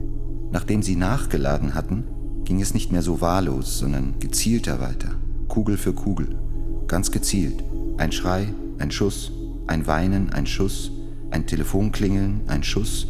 Nachdem 0.51 0.81
sie 0.81 0.95
nachgeladen 0.95 1.73
hatten, 1.73 2.03
ging 2.43 2.61
es 2.61 2.73
nicht 2.73 2.91
mehr 2.91 3.01
so 3.01 3.21
wahllos, 3.21 3.79
sondern 3.79 4.15
gezielter 4.19 4.79
weiter. 4.79 5.15
Kugel 5.47 5.77
für 5.77 5.93
Kugel. 5.93 6.39
Ganz 6.87 7.11
gezielt. 7.11 7.63
Ein 7.97 8.11
Schrei, 8.11 8.53
ein 8.79 8.91
Schuss, 8.91 9.31
ein 9.67 9.87
Weinen, 9.87 10.31
ein 10.31 10.45
Schuss, 10.45 10.91
ein 11.31 11.45
Telefonklingeln, 11.45 12.41
ein 12.47 12.63
Schuss. 12.63 13.07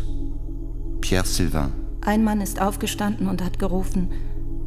Pierre 1.01 1.25
Sylvain. 1.25 1.71
Ein 2.01 2.23
Mann 2.23 2.41
ist 2.41 2.61
aufgestanden 2.61 3.27
und 3.27 3.43
hat 3.43 3.59
gerufen, 3.59 4.09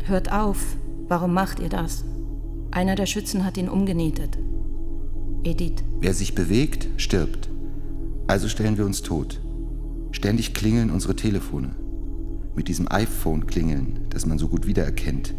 Hört 0.04 0.32
auf, 0.32 0.76
warum 1.08 1.34
macht 1.34 1.60
ihr 1.60 1.68
das? 1.68 2.04
Einer 2.72 2.94
der 2.94 3.06
Schützen 3.06 3.44
hat 3.44 3.56
ihn 3.56 3.68
umgenietet. 3.68 4.38
Edith. 5.42 5.82
Wer 6.00 6.14
sich 6.14 6.34
bewegt, 6.34 6.88
stirbt. 6.96 7.48
Also 8.26 8.48
stellen 8.48 8.78
wir 8.78 8.86
uns 8.86 9.02
tot. 9.02 9.40
Ständig 10.12 10.54
klingeln 10.54 10.90
unsere 10.90 11.16
Telefone. 11.16 11.74
Mit 12.54 12.68
diesem 12.68 12.90
iPhone 12.90 13.46
klingeln, 13.46 14.06
das 14.10 14.26
man 14.26 14.38
so 14.38 14.48
gut 14.48 14.66
wiedererkennt 14.66 15.34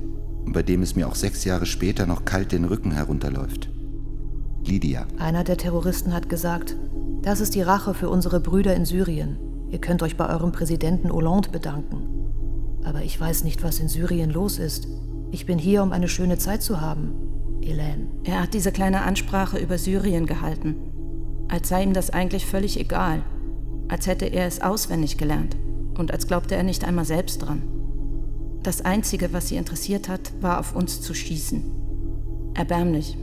und 0.45 0.53
bei 0.53 0.63
dem 0.63 0.81
es 0.81 0.95
mir 0.95 1.07
auch 1.07 1.15
sechs 1.15 1.45
Jahre 1.45 1.65
später 1.65 2.05
noch 2.05 2.25
kalt 2.25 2.51
den 2.51 2.65
Rücken 2.65 2.91
herunterläuft. 2.91 3.69
Lydia. 4.65 5.07
Einer 5.17 5.43
der 5.43 5.57
Terroristen 5.57 6.13
hat 6.13 6.29
gesagt, 6.29 6.75
das 7.21 7.39
ist 7.39 7.55
die 7.55 7.61
Rache 7.61 7.93
für 7.93 8.09
unsere 8.09 8.39
Brüder 8.39 8.75
in 8.75 8.85
Syrien. 8.85 9.38
Ihr 9.69 9.79
könnt 9.79 10.03
euch 10.03 10.17
bei 10.17 10.27
eurem 10.29 10.51
Präsidenten 10.51 11.11
Hollande 11.11 11.50
bedanken. 11.50 12.81
Aber 12.83 13.03
ich 13.03 13.19
weiß 13.19 13.43
nicht, 13.43 13.63
was 13.63 13.79
in 13.79 13.88
Syrien 13.88 14.31
los 14.31 14.59
ist. 14.59 14.88
Ich 15.31 15.45
bin 15.45 15.57
hier, 15.57 15.81
um 15.81 15.93
eine 15.93 16.09
schöne 16.09 16.38
Zeit 16.38 16.61
zu 16.61 16.81
haben. 16.81 17.13
Elaine. 17.61 18.07
Er 18.23 18.41
hat 18.41 18.53
diese 18.53 18.71
kleine 18.71 19.01
Ansprache 19.01 19.57
über 19.57 19.77
Syrien 19.77 20.25
gehalten. 20.25 20.75
Als 21.47 21.69
sei 21.69 21.83
ihm 21.83 21.93
das 21.93 22.09
eigentlich 22.09 22.45
völlig 22.45 22.79
egal. 22.79 23.23
Als 23.88 24.07
hätte 24.07 24.25
er 24.25 24.45
es 24.45 24.61
auswendig 24.61 25.17
gelernt. 25.17 25.55
Und 25.97 26.11
als 26.11 26.27
glaubte 26.27 26.55
er 26.55 26.63
nicht 26.63 26.83
einmal 26.83 27.05
selbst 27.05 27.39
dran. 27.39 27.61
Das 28.63 28.81
Einzige, 28.81 29.33
was 29.33 29.47
sie 29.47 29.55
interessiert 29.55 30.09
hat, 30.09 30.31
war 30.41 30.59
auf 30.59 30.75
uns 30.75 31.01
zu 31.01 31.13
schießen. 31.13 31.63
Erbärmlich. 32.53 33.17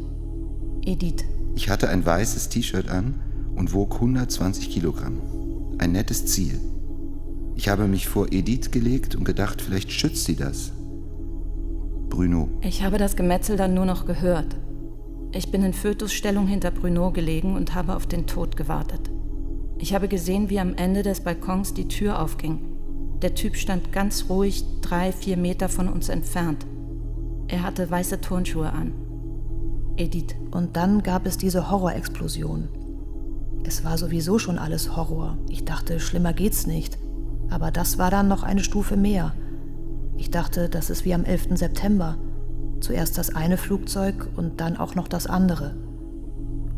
Edith. 0.85 1.25
Ich 1.55 1.69
hatte 1.69 1.89
ein 1.89 2.05
weißes 2.05 2.49
T-Shirt 2.49 2.89
an 2.89 3.21
und 3.55 3.75
wog 3.75 3.97
120 3.97 4.71
Kilogramm. 4.71 5.21
Ein 5.79 5.93
nettes 5.93 6.27
Ziel. 6.27 6.59
Ich 7.55 7.69
habe 7.69 7.87
mich 7.87 8.09
vor 8.09 8.33
Edith 8.33 8.71
gelegt 8.71 9.15
und 9.15 9.25
gedacht, 9.25 9.61
vielleicht 9.61 9.93
schützt 9.93 10.25
sie 10.25 10.37
das. 10.37 10.73
Bruno. 12.09 12.49
Ich 12.61 12.83
habe 12.83 12.99
das 12.99 13.17
Gemetzel 13.17 13.57
dann 13.57 13.75
nur 13.75 13.87
noch 13.87 14.07
gehört. 14.07 14.57
Ich 15.33 15.51
bin 15.51 15.63
in 15.63 15.75
Fötusstellung 15.75 16.47
hinter 16.47 16.71
Bruno 16.71 17.11
gelegen 17.13 17.55
und 17.55 17.75
habe 17.75 17.95
auf 17.95 18.07
den 18.07 18.27
Tod 18.27 18.57
gewartet. 18.57 19.11
Ich 19.79 19.95
habe 19.95 20.09
gesehen, 20.09 20.51
wie 20.51 20.59
am 20.59 20.75
Ende 20.75 21.03
des 21.03 21.21
Balkons 21.21 21.75
die 21.75 21.87
Tür 21.87 22.21
aufging. 22.21 22.61
Der 23.23 23.35
Typ 23.35 23.57
stand 23.57 23.93
ganz 23.93 24.27
ruhig 24.29 24.65
drei, 24.81 25.13
vier 25.13 25.37
Meter 25.37 25.69
von 25.69 25.89
uns 25.89 26.09
entfernt. 26.09 26.67
Er 27.49 27.63
hatte 27.63 27.91
weiße 27.91 28.21
Turnschuhe 28.21 28.73
an. 28.73 28.93
Edith. 29.97 30.35
Und 30.51 30.77
dann 30.77 31.03
gab 31.03 31.27
es 31.27 31.37
diese 31.37 31.71
Horrorexplosion. 31.71 32.69
Es 33.65 33.85
war 33.85 33.99
sowieso 33.99 34.39
schon 34.39 34.59
alles 34.59 34.97
Horror. 34.97 35.37
Ich 35.49 35.65
dachte, 35.65 36.01
schlimmer 36.01 36.33
geht's 36.33 36.67
nicht. 36.67 36.99
Aber 37.51 37.71
das 37.71 37.99
war 37.99 38.11
dann 38.11 38.29
noch 38.29 38.43
eine 38.43 38.63
Stufe 38.63 38.97
mehr. 38.97 39.35
Ich 40.19 40.31
dachte, 40.31 40.69
das 40.69 40.91
ist 40.91 41.05
wie 41.05 41.15
am 41.15 41.25
11. 41.25 41.57
September. 41.57 42.19
Zuerst 42.81 43.17
das 43.17 43.35
eine 43.35 43.57
Flugzeug 43.57 44.29
und 44.37 44.61
dann 44.61 44.77
auch 44.77 44.97
noch 44.97 45.09
das 45.09 45.27
andere. 45.27 45.77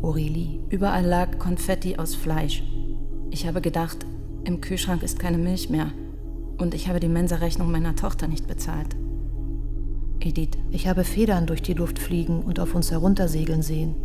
Aurelie. 0.01 0.59
Überall 0.69 1.05
lag 1.05 1.39
Konfetti 1.39 1.97
aus 1.97 2.15
Fleisch. 2.15 2.63
Ich 3.31 3.47
habe 3.47 3.59
gedacht, 3.59 4.05
im 4.43 4.61
Kühlschrank 4.61 5.01
ist 5.03 5.19
keine 5.19 5.39
Milch 5.39 5.69
mehr. 5.69 5.91
Und 6.59 6.75
ich 6.75 6.87
habe 6.87 6.99
die 6.99 7.07
Mensa-Rechnung 7.07 7.71
meiner 7.71 7.95
Tochter 7.95 8.27
nicht 8.27 8.47
bezahlt. 8.47 8.95
Edith. 10.19 10.59
Ich 10.69 10.87
habe 10.87 11.03
Federn 11.03 11.47
durch 11.47 11.63
die 11.63 11.73
Luft 11.73 11.97
fliegen 11.97 12.43
und 12.43 12.59
auf 12.59 12.75
uns 12.75 12.91
heruntersegeln 12.91 13.63
sehen. 13.63 13.95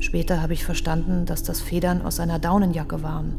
Später 0.00 0.42
habe 0.42 0.52
ich 0.52 0.64
verstanden, 0.64 1.24
dass 1.24 1.42
das 1.42 1.62
Federn 1.62 2.02
aus 2.02 2.16
seiner 2.16 2.38
Daunenjacke 2.38 3.02
waren. 3.02 3.34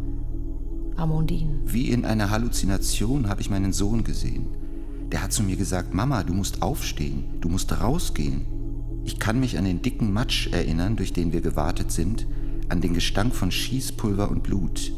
Amondine. 0.96 1.60
Wie 1.66 1.92
in 1.92 2.06
einer 2.06 2.32
Halluzination 2.32 3.30
habe 3.30 3.42
ich 3.42 3.52
meinen 3.52 3.72
Sohn 3.72 4.04
gesehen. 4.04 4.48
Der 5.12 5.24
hat 5.24 5.32
zu 5.32 5.44
mir 5.44 5.56
gesagt, 5.56 5.94
Mama, 5.94 6.24
du 6.24 6.34
musst 6.34 6.62
aufstehen, 6.62 7.40
du 7.40 7.50
musst 7.50 7.82
rausgehen. 7.82 8.46
Ich 9.06 9.20
kann 9.20 9.40
mich 9.40 9.58
an 9.58 9.64
den 9.64 9.82
dicken 9.82 10.12
Matsch 10.12 10.48
erinnern, 10.48 10.98
durch 10.98 11.14
den 11.14 11.32
wir 11.32 11.42
gewartet 11.42 11.92
sind, 11.92 12.28
an 12.68 12.82
den 12.82 12.94
Gestank 12.94 13.34
von 13.34 13.52
Schießpulver 13.52 14.30
und 14.30 14.44
Blut. 14.44 14.92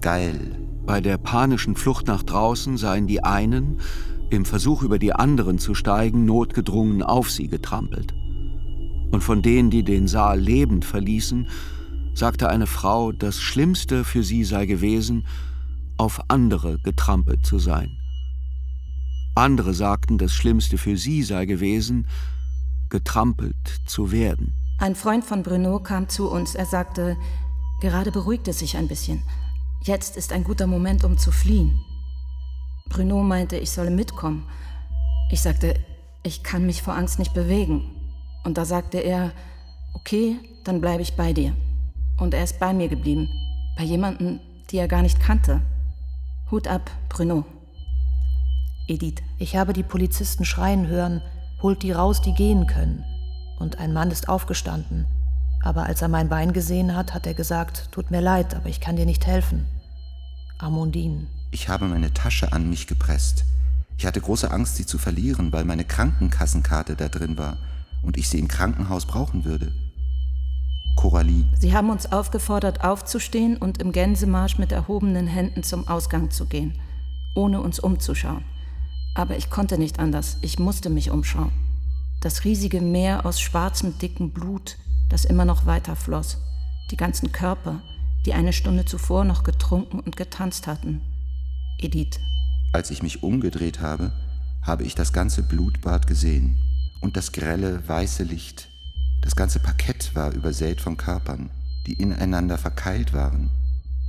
Geil. 0.00 0.58
Bei 0.84 1.00
der 1.00 1.16
panischen 1.16 1.76
Flucht 1.76 2.08
nach 2.08 2.24
draußen 2.24 2.76
seien 2.76 3.06
die 3.06 3.22
einen, 3.22 3.78
im 4.30 4.44
Versuch 4.44 4.82
über 4.82 4.98
die 4.98 5.12
anderen 5.12 5.58
zu 5.58 5.74
steigen, 5.74 6.24
notgedrungen 6.24 7.04
auf 7.04 7.30
sie 7.30 7.46
getrampelt. 7.46 8.14
Und 9.12 9.22
von 9.22 9.42
denen, 9.42 9.70
die 9.70 9.84
den 9.84 10.08
Saal 10.08 10.40
lebend 10.40 10.84
verließen, 10.84 11.46
sagte 12.14 12.48
eine 12.48 12.66
Frau, 12.66 13.12
das 13.12 13.40
Schlimmste 13.40 14.04
für 14.04 14.24
sie 14.24 14.42
sei 14.42 14.66
gewesen, 14.66 15.26
auf 15.98 16.20
andere 16.28 16.78
getrampelt 16.80 17.46
zu 17.46 17.58
sein. 17.58 18.01
Andere 19.42 19.74
sagten, 19.74 20.18
das 20.18 20.32
Schlimmste 20.32 20.78
für 20.78 20.96
sie 20.96 21.24
sei 21.24 21.46
gewesen, 21.46 22.06
getrampelt 22.90 23.80
zu 23.86 24.12
werden. 24.12 24.54
Ein 24.78 24.94
Freund 24.94 25.24
von 25.24 25.42
Bruno 25.42 25.80
kam 25.80 26.08
zu 26.08 26.30
uns. 26.30 26.54
Er 26.54 26.64
sagte, 26.64 27.16
gerade 27.80 28.12
beruhigt 28.12 28.46
es 28.46 28.60
sich 28.60 28.76
ein 28.76 28.86
bisschen. 28.86 29.20
Jetzt 29.82 30.16
ist 30.16 30.32
ein 30.32 30.44
guter 30.44 30.68
Moment, 30.68 31.02
um 31.02 31.18
zu 31.18 31.32
fliehen. 31.32 31.76
Bruno 32.88 33.24
meinte, 33.24 33.56
ich 33.56 33.72
solle 33.72 33.90
mitkommen. 33.90 34.44
Ich 35.32 35.40
sagte, 35.40 35.74
ich 36.22 36.44
kann 36.44 36.64
mich 36.64 36.80
vor 36.80 36.94
Angst 36.94 37.18
nicht 37.18 37.34
bewegen. 37.34 37.90
Und 38.44 38.58
da 38.58 38.64
sagte 38.64 38.98
er, 38.98 39.32
okay, 39.94 40.36
dann 40.62 40.80
bleibe 40.80 41.02
ich 41.02 41.16
bei 41.16 41.32
dir. 41.32 41.56
Und 42.16 42.32
er 42.32 42.44
ist 42.44 42.60
bei 42.60 42.72
mir 42.72 42.86
geblieben, 42.86 43.28
bei 43.76 43.82
jemandem, 43.82 44.38
die 44.70 44.76
er 44.76 44.86
gar 44.86 45.02
nicht 45.02 45.18
kannte. 45.18 45.62
Hut 46.52 46.68
ab, 46.68 46.92
Bruno. 47.08 47.44
Edith. 48.88 49.22
Ich 49.38 49.56
habe 49.56 49.72
die 49.72 49.82
Polizisten 49.82 50.44
schreien 50.44 50.86
hören, 50.86 51.22
holt 51.62 51.82
die 51.82 51.92
raus, 51.92 52.20
die 52.20 52.34
gehen 52.34 52.66
können. 52.66 53.04
Und 53.58 53.78
ein 53.78 53.92
Mann 53.92 54.10
ist 54.10 54.28
aufgestanden, 54.28 55.06
aber 55.62 55.84
als 55.84 56.02
er 56.02 56.08
mein 56.08 56.28
Bein 56.28 56.52
gesehen 56.52 56.96
hat, 56.96 57.14
hat 57.14 57.26
er 57.26 57.34
gesagt, 57.34 57.88
tut 57.92 58.10
mir 58.10 58.20
leid, 58.20 58.54
aber 58.54 58.68
ich 58.68 58.80
kann 58.80 58.96
dir 58.96 59.06
nicht 59.06 59.26
helfen. 59.26 59.66
Amondine. 60.58 61.26
Ich 61.52 61.68
habe 61.68 61.86
meine 61.86 62.12
Tasche 62.12 62.52
an 62.52 62.68
mich 62.68 62.86
gepresst. 62.86 63.44
Ich 63.96 64.06
hatte 64.06 64.20
große 64.20 64.50
Angst, 64.50 64.76
sie 64.76 64.86
zu 64.86 64.98
verlieren, 64.98 65.52
weil 65.52 65.64
meine 65.64 65.84
Krankenkassenkarte 65.84 66.96
da 66.96 67.08
drin 67.08 67.38
war 67.38 67.58
und 68.02 68.16
ich 68.16 68.28
sie 68.28 68.38
im 68.38 68.48
Krankenhaus 68.48 69.06
brauchen 69.06 69.44
würde. 69.44 69.72
Coralie. 70.96 71.46
Sie 71.58 71.74
haben 71.74 71.90
uns 71.90 72.10
aufgefordert, 72.10 72.84
aufzustehen 72.84 73.56
und 73.56 73.80
im 73.80 73.92
Gänsemarsch 73.92 74.58
mit 74.58 74.72
erhobenen 74.72 75.26
Händen 75.26 75.62
zum 75.62 75.88
Ausgang 75.88 76.30
zu 76.30 76.46
gehen, 76.46 76.78
ohne 77.34 77.60
uns 77.60 77.78
umzuschauen. 77.78 78.44
Aber 79.14 79.36
ich 79.36 79.50
konnte 79.50 79.78
nicht 79.78 79.98
anders, 79.98 80.38
ich 80.42 80.58
musste 80.58 80.88
mich 80.90 81.10
umschauen. 81.10 81.52
Das 82.20 82.44
riesige 82.44 82.80
Meer 82.80 83.26
aus 83.26 83.40
schwarzem, 83.40 83.98
dicken 83.98 84.32
Blut, 84.32 84.76
das 85.10 85.24
immer 85.24 85.44
noch 85.44 85.66
weiter 85.66 85.96
floss, 85.96 86.38
die 86.90 86.96
ganzen 86.96 87.32
Körper, 87.32 87.82
die 88.24 88.32
eine 88.32 88.52
Stunde 88.52 88.84
zuvor 88.84 89.24
noch 89.24 89.42
getrunken 89.42 90.00
und 90.00 90.16
getanzt 90.16 90.66
hatten. 90.66 91.00
Edith. 91.78 92.20
Als 92.72 92.90
ich 92.90 93.02
mich 93.02 93.22
umgedreht 93.22 93.80
habe, 93.80 94.12
habe 94.62 94.84
ich 94.84 94.94
das 94.94 95.12
ganze 95.12 95.42
Blutbad 95.42 96.06
gesehen 96.06 96.56
und 97.00 97.16
das 97.16 97.32
grelle, 97.32 97.86
weiße 97.86 98.22
Licht. 98.22 98.68
Das 99.20 99.36
ganze 99.36 99.58
Parkett 99.58 100.14
war 100.14 100.32
übersät 100.32 100.80
von 100.80 100.96
Körpern, 100.96 101.50
die 101.86 101.94
ineinander 101.94 102.56
verkeilt 102.56 103.12
waren. 103.12 103.50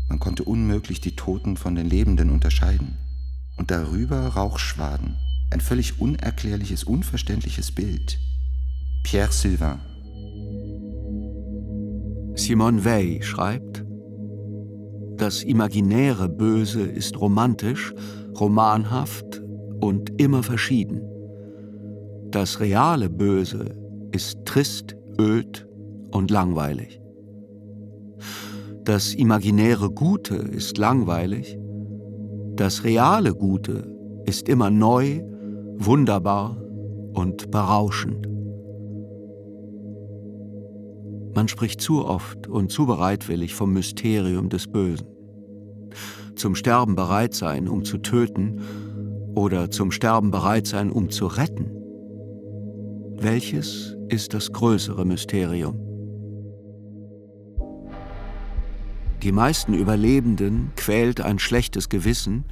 Man 0.07 0.19
konnte 0.19 0.43
unmöglich 0.43 1.01
die 1.01 1.15
Toten 1.15 1.57
von 1.57 1.75
den 1.75 1.89
Lebenden 1.89 2.29
unterscheiden. 2.29 2.97
Und 3.57 3.71
darüber 3.71 4.27
Rauchschwaden, 4.27 5.15
ein 5.51 5.61
völlig 5.61 5.99
unerklärliches, 5.99 6.83
unverständliches 6.83 7.71
Bild. 7.71 8.19
Pierre 9.03 9.31
Sylvain. 9.31 9.79
Simone 12.35 12.83
Weil 12.83 13.21
schreibt, 13.21 13.85
das 15.17 15.43
imaginäre 15.43 16.27
Böse 16.27 16.81
ist 16.81 17.19
romantisch, 17.19 17.93
romanhaft 18.39 19.41
und 19.79 20.19
immer 20.19 20.41
verschieden. 20.41 21.01
Das 22.31 22.59
reale 22.59 23.09
Böse 23.09 23.77
ist 24.11 24.43
trist, 24.45 24.95
öd 25.19 25.67
und 26.11 26.31
langweilig. 26.31 26.99
Das 28.83 29.13
imaginäre 29.13 29.91
Gute 29.91 30.35
ist 30.35 30.77
langweilig, 30.77 31.57
das 32.55 32.83
reale 32.83 33.33
Gute 33.33 33.91
ist 34.25 34.47
immer 34.47 34.69
neu, 34.69 35.21
wunderbar 35.77 36.57
und 37.13 37.51
berauschend. 37.51 38.27
Man 41.35 41.47
spricht 41.47 41.81
zu 41.81 42.05
oft 42.05 42.47
und 42.47 42.71
zu 42.71 42.85
bereitwillig 42.85 43.55
vom 43.55 43.73
Mysterium 43.73 44.49
des 44.49 44.67
Bösen. 44.67 45.07
Zum 46.35 46.55
Sterben 46.55 46.95
bereit 46.95 47.33
sein, 47.33 47.67
um 47.67 47.83
zu 47.83 47.97
töten, 47.97 48.61
oder 49.35 49.71
zum 49.71 49.91
Sterben 49.91 50.29
bereit 50.29 50.67
sein, 50.67 50.91
um 50.91 51.09
zu 51.09 51.25
retten. 51.25 51.71
Welches 53.17 53.97
ist 54.09 54.33
das 54.33 54.51
größere 54.51 55.05
Mysterium? 55.05 55.82
Die 59.23 59.31
meisten 59.31 59.73
Überlebenden 59.73 60.73
quält 60.75 61.21
ein 61.21 61.39
schlechtes 61.39 61.87
Gewissen, 61.87 62.43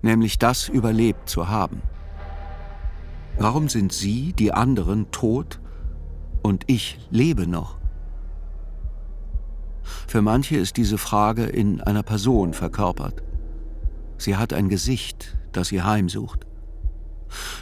nämlich 0.00 0.38
das 0.38 0.66
überlebt 0.66 1.28
zu 1.28 1.50
haben. 1.50 1.82
Warum 3.38 3.68
sind 3.68 3.92
Sie, 3.92 4.32
die 4.32 4.54
anderen, 4.54 5.10
tot 5.10 5.60
und 6.40 6.64
ich 6.68 6.98
lebe 7.10 7.46
noch? 7.46 7.76
Für 10.06 10.22
manche 10.22 10.56
ist 10.56 10.78
diese 10.78 10.96
Frage 10.96 11.44
in 11.44 11.82
einer 11.82 12.02
Person 12.02 12.54
verkörpert. 12.54 13.22
Sie 14.16 14.36
hat 14.36 14.54
ein 14.54 14.70
Gesicht, 14.70 15.36
das 15.52 15.68
sie 15.68 15.82
heimsucht. 15.82 16.46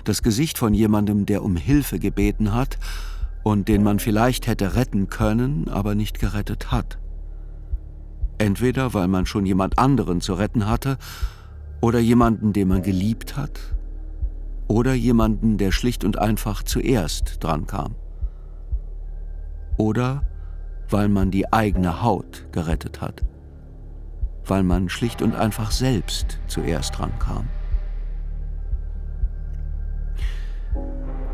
Das 0.04 0.22
Gesicht 0.22 0.58
von 0.58 0.74
jemandem, 0.74 1.26
der 1.26 1.42
um 1.42 1.56
Hilfe 1.56 1.98
gebeten 1.98 2.54
hat 2.54 2.78
und 3.42 3.66
den 3.66 3.82
man 3.82 3.98
vielleicht 3.98 4.46
hätte 4.46 4.76
retten 4.76 5.08
können, 5.08 5.66
aber 5.68 5.96
nicht 5.96 6.20
gerettet 6.20 6.70
hat. 6.70 6.98
Entweder 8.38 8.94
weil 8.94 9.08
man 9.08 9.26
schon 9.26 9.44
jemand 9.46 9.78
anderen 9.78 10.20
zu 10.20 10.34
retten 10.34 10.68
hatte, 10.68 10.96
oder 11.80 11.98
jemanden, 11.98 12.52
den 12.52 12.68
man 12.68 12.82
geliebt 12.82 13.36
hat, 13.36 13.60
oder 14.68 14.94
jemanden, 14.94 15.58
der 15.58 15.72
schlicht 15.72 16.04
und 16.04 16.18
einfach 16.18 16.62
zuerst 16.62 17.42
dran 17.42 17.66
kam. 17.66 17.94
Oder 19.76 20.22
weil 20.90 21.08
man 21.08 21.30
die 21.30 21.52
eigene 21.52 22.02
Haut 22.02 22.46
gerettet 22.52 23.00
hat, 23.00 23.22
weil 24.44 24.62
man 24.62 24.88
schlicht 24.88 25.22
und 25.22 25.34
einfach 25.34 25.70
selbst 25.70 26.38
zuerst 26.46 26.98
dran 26.98 27.12
kam. 27.18 27.48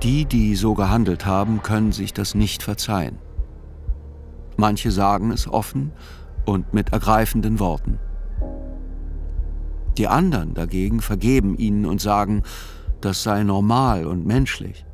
Die, 0.03 0.27
die 0.27 0.55
so 0.55 0.75
gehandelt 0.75 1.25
haben, 1.25 1.63
können 1.63 1.93
sich 1.93 2.13
das 2.13 2.35
nicht 2.35 2.63
verzeihen. 2.63 3.19
Manche 4.57 4.91
sagen 4.91 5.31
es 5.31 5.49
offen 5.49 5.93
und 6.45 6.75
mit 6.75 6.93
ergreifenden 6.93 7.59
Worten. 7.59 7.99
Die 9.97 10.09
anderen 10.09 10.55
dagegen 10.55 11.01
vergeben 11.01 11.57
ihnen 11.57 11.87
und 11.87 12.01
sagen, 12.01 12.43
das 13.01 13.23
sei 13.23 13.45
normal 13.45 14.07
und 14.07 14.27
menschlich. 14.27 14.85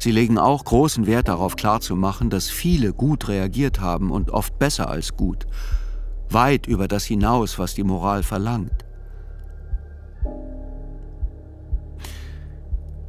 Sie 0.00 0.10
legen 0.10 0.38
auch 0.38 0.64
großen 0.64 1.06
Wert 1.06 1.28
darauf 1.28 1.54
klarzumachen, 1.54 2.30
dass 2.30 2.50
viele 2.50 2.92
gut 2.92 3.28
reagiert 3.28 3.80
haben 3.80 4.10
und 4.10 4.30
oft 4.30 4.58
besser 4.58 4.90
als 4.90 5.16
gut, 5.16 5.46
weit 6.30 6.66
über 6.66 6.88
das 6.88 7.04
hinaus, 7.04 7.58
was 7.58 7.74
die 7.74 7.84
Moral 7.84 8.22
verlangt. 8.22 8.84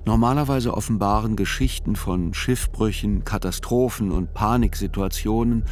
Normalerweise 0.05 0.73
offenbaren 0.73 1.35
Geschichten 1.35 1.95
von 1.95 2.33
Schiffbrüchen, 2.33 3.25
Katastrophen 3.25 4.11
und 4.11 4.33
Paniksituationen 4.33 5.65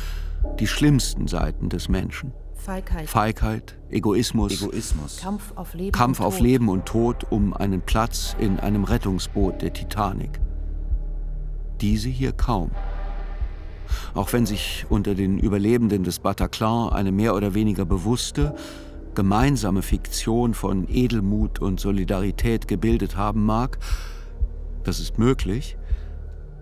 die 0.59 0.67
schlimmsten 0.67 1.27
Seiten 1.27 1.69
des 1.69 1.89
Menschen. 1.89 2.33
Feigheit. 2.55 3.09
Feigheit, 3.09 3.77
Egoismus, 3.89 4.61
Egoismus. 4.61 5.17
Kampf 5.21 5.53
auf 5.55 5.73
Leben, 5.73 5.91
Kampf 5.91 6.19
und 6.19 6.25
auf 6.25 6.37
Tod. 6.37 6.43
Leben 6.43 6.69
und 6.69 6.85
Tod 6.85 7.25
um 7.29 7.53
einen 7.53 7.81
Platz 7.81 8.35
in 8.39 8.59
einem 8.59 8.83
Rettungsboot 8.83 9.61
der 9.61 9.71
Titanic. 9.73 10.39
Diese 11.79 12.09
hier 12.09 12.33
kaum. 12.33 12.71
Auch 14.13 14.33
wenn 14.33 14.45
sich 14.45 14.85
unter 14.89 15.15
den 15.15 15.39
Überlebenden 15.39 16.03
des 16.03 16.19
Bataclan 16.19 16.91
eine 16.91 17.11
mehr 17.11 17.35
oder 17.35 17.53
weniger 17.53 17.85
bewusste, 17.85 18.55
gemeinsame 19.15 19.81
Fiktion 19.81 20.53
von 20.53 20.87
Edelmut 20.89 21.59
und 21.59 21.79
Solidarität 21.79 22.67
gebildet 22.67 23.15
haben 23.15 23.45
mag, 23.45 23.77
das 24.83 24.99
ist 24.99 25.17
möglich, 25.17 25.77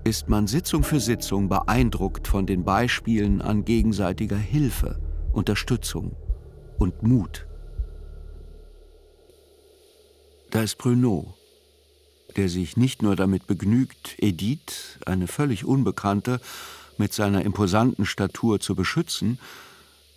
ist 0.06 0.30
man 0.30 0.46
Sitzung 0.46 0.84
für 0.84 1.00
Sitzung 1.00 1.50
beeindruckt 1.50 2.28
von 2.28 2.46
den 2.46 2.64
Beispielen 2.64 3.42
an 3.42 3.66
gegenseitiger 3.66 4.38
Hilfe, 4.38 5.02
Unterstützung 5.34 6.16
und 6.78 7.02
Mut. 7.02 7.48
Da 10.52 10.62
ist 10.62 10.78
Bruno, 10.78 11.34
der 12.36 12.50
sich 12.50 12.78
nicht 12.78 13.02
nur 13.02 13.16
damit 13.16 13.48
begnügt, 13.48 14.14
Edith, 14.20 15.00
eine 15.08 15.26
völlig 15.26 15.66
Unbekannte, 15.66 16.40
mit 16.98 17.12
seiner 17.12 17.44
imposanten 17.44 18.06
Statur 18.06 18.60
zu 18.60 18.76
beschützen, 18.76 19.39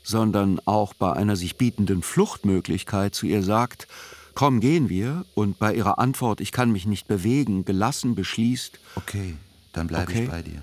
sondern 0.03 0.61
auch 0.67 0.93
bei 0.93 1.15
einer 1.15 1.35
sich 1.35 1.57
bietenden 1.57 2.03
Fluchtmöglichkeit 2.03 3.15
zu 3.15 3.27
ihr 3.27 3.43
sagt, 3.43 3.89
komm, 4.35 4.61
gehen 4.61 4.91
wir, 4.91 5.25
und 5.35 5.59
bei 5.59 5.75
ihrer 5.75 5.99
Antwort, 5.99 6.43
ich 6.43 6.53
kann 6.53 6.73
mich 6.73 6.87
nicht 6.87 7.09
bewegen, 7.09 7.65
gelassen 7.65 8.15
beschließt, 8.15 8.79
Okay, 8.95 9.35
dann 9.79 9.87
bleibe 9.87 10.11
Okay. 10.11 10.25
ich 10.25 10.31
bei 10.31 10.43
dir. 10.43 10.63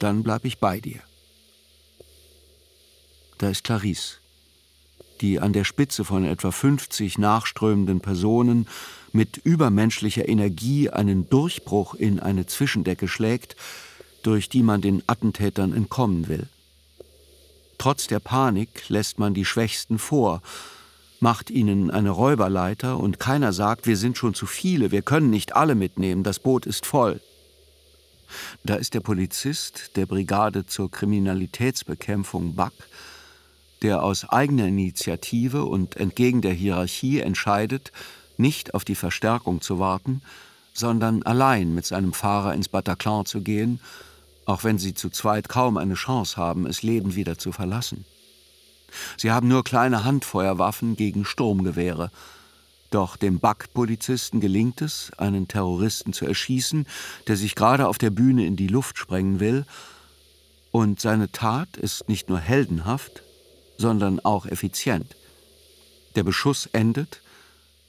dann 0.00 0.22
bleib 0.22 0.44
ich 0.44 0.58
bei 0.58 0.80
dir. 0.80 1.00
Da 3.38 3.50
ist 3.50 3.64
Clarisse, 3.64 4.16
die 5.20 5.40
an 5.40 5.52
der 5.52 5.64
Spitze 5.64 6.04
von 6.04 6.24
etwa 6.24 6.50
50 6.50 7.18
nachströmenden 7.18 8.00
Personen 8.00 8.66
mit 9.12 9.38
übermenschlicher 9.38 10.28
Energie 10.28 10.90
einen 10.90 11.28
Durchbruch 11.30 11.94
in 11.94 12.18
eine 12.20 12.46
Zwischendecke 12.46 13.08
schlägt, 13.08 13.56
durch 14.22 14.48
die 14.48 14.62
man 14.62 14.80
den 14.80 15.02
Attentätern 15.06 15.72
entkommen 15.72 16.28
will. 16.28 16.48
Trotz 17.78 18.06
der 18.08 18.20
Panik 18.20 18.88
lässt 18.88 19.18
man 19.18 19.32
die 19.34 19.44
Schwächsten 19.44 19.98
vor, 19.98 20.42
macht 21.20 21.50
ihnen 21.50 21.90
eine 21.90 22.10
Räuberleiter 22.10 22.98
und 22.98 23.18
keiner 23.20 23.52
sagt, 23.52 23.86
wir 23.86 23.96
sind 23.96 24.18
schon 24.18 24.34
zu 24.34 24.46
viele, 24.46 24.90
wir 24.90 25.02
können 25.02 25.30
nicht 25.30 25.54
alle 25.56 25.74
mitnehmen, 25.74 26.24
das 26.24 26.38
Boot 26.40 26.66
ist 26.66 26.84
voll. 26.84 27.20
Da 28.64 28.76
ist 28.76 28.94
der 28.94 29.00
Polizist 29.00 29.96
der 29.96 30.06
Brigade 30.06 30.66
zur 30.66 30.90
Kriminalitätsbekämpfung 30.90 32.54
BAK, 32.54 32.72
der 33.82 34.02
aus 34.02 34.28
eigener 34.28 34.66
Initiative 34.66 35.64
und 35.64 35.96
entgegen 35.96 36.42
der 36.42 36.52
Hierarchie 36.52 37.20
entscheidet, 37.20 37.92
nicht 38.36 38.74
auf 38.74 38.84
die 38.84 38.94
Verstärkung 38.94 39.60
zu 39.60 39.78
warten, 39.78 40.22
sondern 40.72 41.22
allein 41.22 41.74
mit 41.74 41.86
seinem 41.86 42.12
Fahrer 42.12 42.54
ins 42.54 42.68
Bataclan 42.68 43.26
zu 43.26 43.40
gehen, 43.40 43.80
auch 44.44 44.62
wenn 44.64 44.78
sie 44.78 44.94
zu 44.94 45.10
zweit 45.10 45.48
kaum 45.48 45.76
eine 45.76 45.94
Chance 45.94 46.36
haben, 46.36 46.66
es 46.66 46.82
lebend 46.82 47.16
wieder 47.16 47.38
zu 47.38 47.52
verlassen. 47.52 48.04
Sie 49.16 49.30
haben 49.30 49.48
nur 49.48 49.64
kleine 49.64 50.04
Handfeuerwaffen 50.04 50.96
gegen 50.96 51.24
Sturmgewehre. 51.24 52.10
Doch 52.90 53.16
dem 53.16 53.40
Back-Polizisten 53.40 54.40
gelingt 54.40 54.80
es, 54.80 55.10
einen 55.18 55.48
Terroristen 55.48 56.12
zu 56.12 56.26
erschießen, 56.26 56.86
der 57.26 57.36
sich 57.36 57.54
gerade 57.54 57.88
auf 57.88 57.98
der 57.98 58.10
Bühne 58.10 58.46
in 58.46 58.56
die 58.56 58.68
Luft 58.68 58.98
sprengen 58.98 59.40
will. 59.40 59.64
Und 60.70 61.00
seine 61.00 61.32
Tat 61.32 61.76
ist 61.76 62.08
nicht 62.08 62.28
nur 62.28 62.38
heldenhaft, 62.38 63.22
sondern 63.78 64.20
auch 64.20 64.46
effizient. 64.46 65.16
Der 66.14 66.22
Beschuss 66.22 66.66
endet 66.72 67.20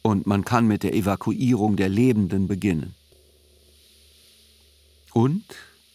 und 0.01 0.25
man 0.25 0.45
kann 0.45 0.67
mit 0.67 0.83
der 0.83 0.93
Evakuierung 0.93 1.75
der 1.75 1.89
Lebenden 1.89 2.47
beginnen. 2.47 2.95
Und 5.13 5.43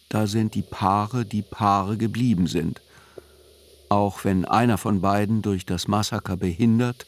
da 0.09 0.27
sind 0.27 0.55
die 0.55 0.61
Paare, 0.61 1.25
die 1.25 1.41
Paare 1.41 1.97
geblieben 1.97 2.47
sind, 2.47 2.81
auch 3.89 4.23
wenn 4.23 4.45
einer 4.45 4.77
von 4.77 5.01
beiden 5.01 5.41
durch 5.41 5.65
das 5.65 5.87
Massaker 5.87 6.37
behindert 6.37 7.05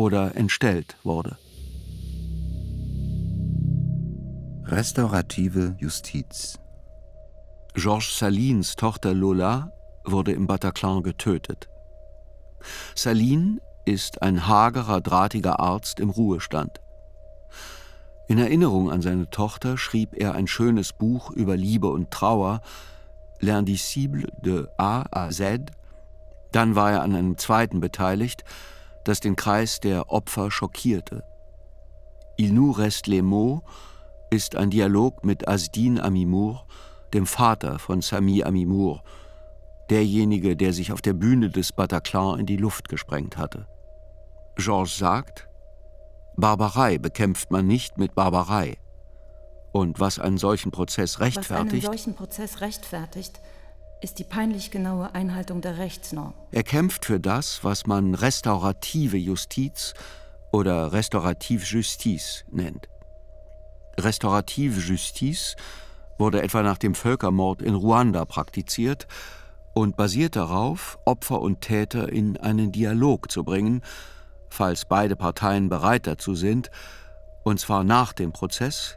oder 0.00 0.34
entstellt 0.34 0.96
wurde. 1.04 1.36
Restaurative 4.64 5.76
Justiz. 5.78 6.58
Georges 7.74 8.18
Salins 8.18 8.76
Tochter 8.76 9.12
Lola 9.12 9.72
wurde 10.06 10.32
im 10.32 10.46
Bataclan 10.46 11.02
getötet. 11.02 11.68
Salin 12.94 13.60
ist 13.84 14.22
ein 14.22 14.48
hagerer, 14.48 15.02
drahtiger 15.02 15.60
Arzt 15.60 16.00
im 16.00 16.08
Ruhestand. 16.08 16.80
In 18.26 18.38
Erinnerung 18.38 18.90
an 18.90 19.02
seine 19.02 19.28
Tochter 19.28 19.76
schrieb 19.76 20.14
er 20.14 20.34
ein 20.34 20.46
schönes 20.46 20.94
Buch 20.94 21.30
über 21.30 21.58
Liebe 21.58 21.88
und 21.88 22.10
Trauer, 22.10 22.62
L'Indicible 23.40 24.28
de 24.40 24.66
A 24.78 25.02
à 25.12 25.30
Z. 25.30 25.72
Dann 26.52 26.74
war 26.74 26.90
er 26.90 27.02
an 27.02 27.14
einem 27.14 27.36
zweiten 27.36 27.80
beteiligt, 27.80 28.44
das 29.04 29.20
den 29.20 29.36
Kreis 29.36 29.80
der 29.80 30.10
Opfer 30.10 30.50
schockierte. 30.50 31.24
Il 32.36 32.52
nous 32.52 32.76
reste 32.76 33.10
les 33.10 33.22
mots 33.22 33.62
ist 34.30 34.56
ein 34.56 34.70
Dialog 34.70 35.24
mit 35.24 35.48
Asdin 35.48 36.00
Amimour, 36.00 36.64
dem 37.12 37.26
Vater 37.26 37.78
von 37.78 38.00
Sami 38.00 38.42
Amimour, 38.44 39.02
derjenige, 39.90 40.56
der 40.56 40.72
sich 40.72 40.92
auf 40.92 41.02
der 41.02 41.14
Bühne 41.14 41.50
des 41.50 41.72
Bataclan 41.72 42.40
in 42.40 42.46
die 42.46 42.56
Luft 42.56 42.88
gesprengt 42.88 43.36
hatte. 43.36 43.66
Georges 44.56 44.98
sagt, 44.98 45.48
Barbarei 46.36 46.98
bekämpft 46.98 47.50
man 47.50 47.66
nicht 47.66 47.98
mit 47.98 48.14
Barbarei. 48.14 48.78
Und 49.72 50.00
was 50.00 50.18
einen 50.18 50.38
solchen 50.38 50.70
Prozess 50.70 51.14
Was 51.14 51.20
einen 51.20 51.34
rechtfertigt, 51.36 51.86
solchen 51.86 52.14
Prozess 52.14 52.60
rechtfertigt, 52.60 53.40
ist 54.00 54.18
die 54.18 54.24
peinlich 54.24 54.70
genaue 54.70 55.14
Einhaltung 55.14 55.60
der 55.60 55.78
Rechtsnorm. 55.78 56.34
er 56.52 56.62
kämpft 56.62 57.04
für 57.04 57.20
das, 57.20 57.62
was 57.62 57.86
man 57.86 58.14
restaurative 58.14 59.16
Justiz 59.16 59.94
oder 60.52 60.92
restaurative 60.92 61.64
Justice 61.64 62.44
nennt. 62.50 62.88
Restaurative 63.98 64.80
Justice 64.80 65.56
wurde 66.18 66.42
etwa 66.42 66.62
nach 66.62 66.78
dem 66.78 66.94
Völkermord 66.94 67.62
in 67.62 67.74
Ruanda 67.74 68.24
praktiziert 68.24 69.06
und 69.74 69.96
basiert 69.96 70.36
darauf, 70.36 70.98
Opfer 71.04 71.40
und 71.40 71.60
Täter 71.60 72.10
in 72.10 72.36
einen 72.36 72.72
Dialog 72.72 73.30
zu 73.30 73.44
bringen, 73.44 73.82
falls 74.48 74.84
beide 74.84 75.16
Parteien 75.16 75.68
bereit 75.68 76.06
dazu 76.06 76.34
sind, 76.34 76.70
und 77.44 77.60
zwar 77.60 77.84
nach 77.84 78.12
dem 78.12 78.32
Prozess 78.32 78.96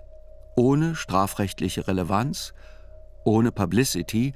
ohne 0.55 0.95
strafrechtliche 0.95 1.87
Relevanz, 1.87 2.53
ohne 3.23 3.51
Publicity, 3.51 4.33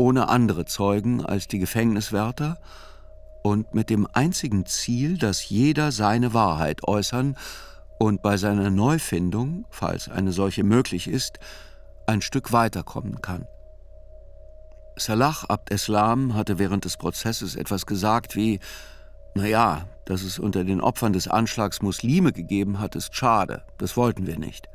ohne 0.00 0.30
andere 0.30 0.64
Zeugen 0.64 1.24
als 1.24 1.46
die 1.46 1.58
Gefängniswärter 1.58 2.58
und 3.42 3.74
mit 3.74 3.90
dem 3.90 4.08
einzigen 4.10 4.64
Ziel, 4.64 5.18
dass 5.18 5.48
jeder 5.48 5.92
seine 5.92 6.32
Wahrheit 6.32 6.88
äußern 6.88 7.36
und 7.98 8.22
bei 8.22 8.38
seiner 8.38 8.70
Neufindung, 8.70 9.66
falls 9.68 10.08
eine 10.08 10.32
solche 10.32 10.64
möglich 10.64 11.06
ist, 11.06 11.38
ein 12.06 12.22
Stück 12.22 12.50
weiterkommen 12.50 13.20
kann. 13.20 13.46
Salah 14.96 15.36
Abd 15.48 15.74
Eslam 15.74 16.34
hatte 16.34 16.58
während 16.58 16.86
des 16.86 16.96
Prozesses 16.96 17.54
etwas 17.54 17.84
gesagt 17.84 18.36
wie, 18.36 18.58
naja, 19.34 19.86
dass 20.06 20.22
es 20.22 20.38
unter 20.38 20.64
den 20.64 20.80
Opfern 20.80 21.12
des 21.12 21.28
Anschlags 21.28 21.82
Muslime 21.82 22.32
gegeben 22.32 22.80
hat, 22.80 22.96
ist 22.96 23.14
schade, 23.14 23.64
das 23.76 23.98
wollten 23.98 24.26
wir 24.26 24.38
nicht. 24.38 24.66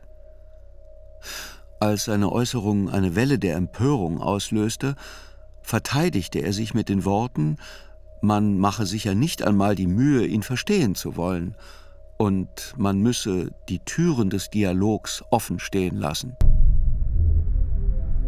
Als 1.86 2.06
seine 2.06 2.32
Äußerung 2.32 2.90
eine 2.90 3.16
Welle 3.16 3.38
der 3.38 3.56
Empörung 3.58 4.20
auslöste, 4.20 4.96
verteidigte 5.62 6.40
er 6.40 6.52
sich 6.52 6.74
mit 6.74 6.90
den 6.90 7.06
Worten, 7.06 7.58
man 8.24 8.58
mache 8.58 8.88
sich 8.88 9.04
ja 9.04 9.14
nicht 9.14 9.44
einmal 9.44 9.76
die 9.76 9.86
Mühe, 9.86 10.26
ihn 10.26 10.42
verstehen 10.42 10.96
zu 10.96 11.16
wollen, 11.16 11.54
und 12.18 12.74
man 12.76 13.02
müsse 13.02 13.52
die 13.70 13.78
Türen 13.86 14.32
des 14.32 14.50
Dialogs 14.50 15.24
offen 15.30 15.60
stehen 15.60 15.96
lassen. 15.96 16.36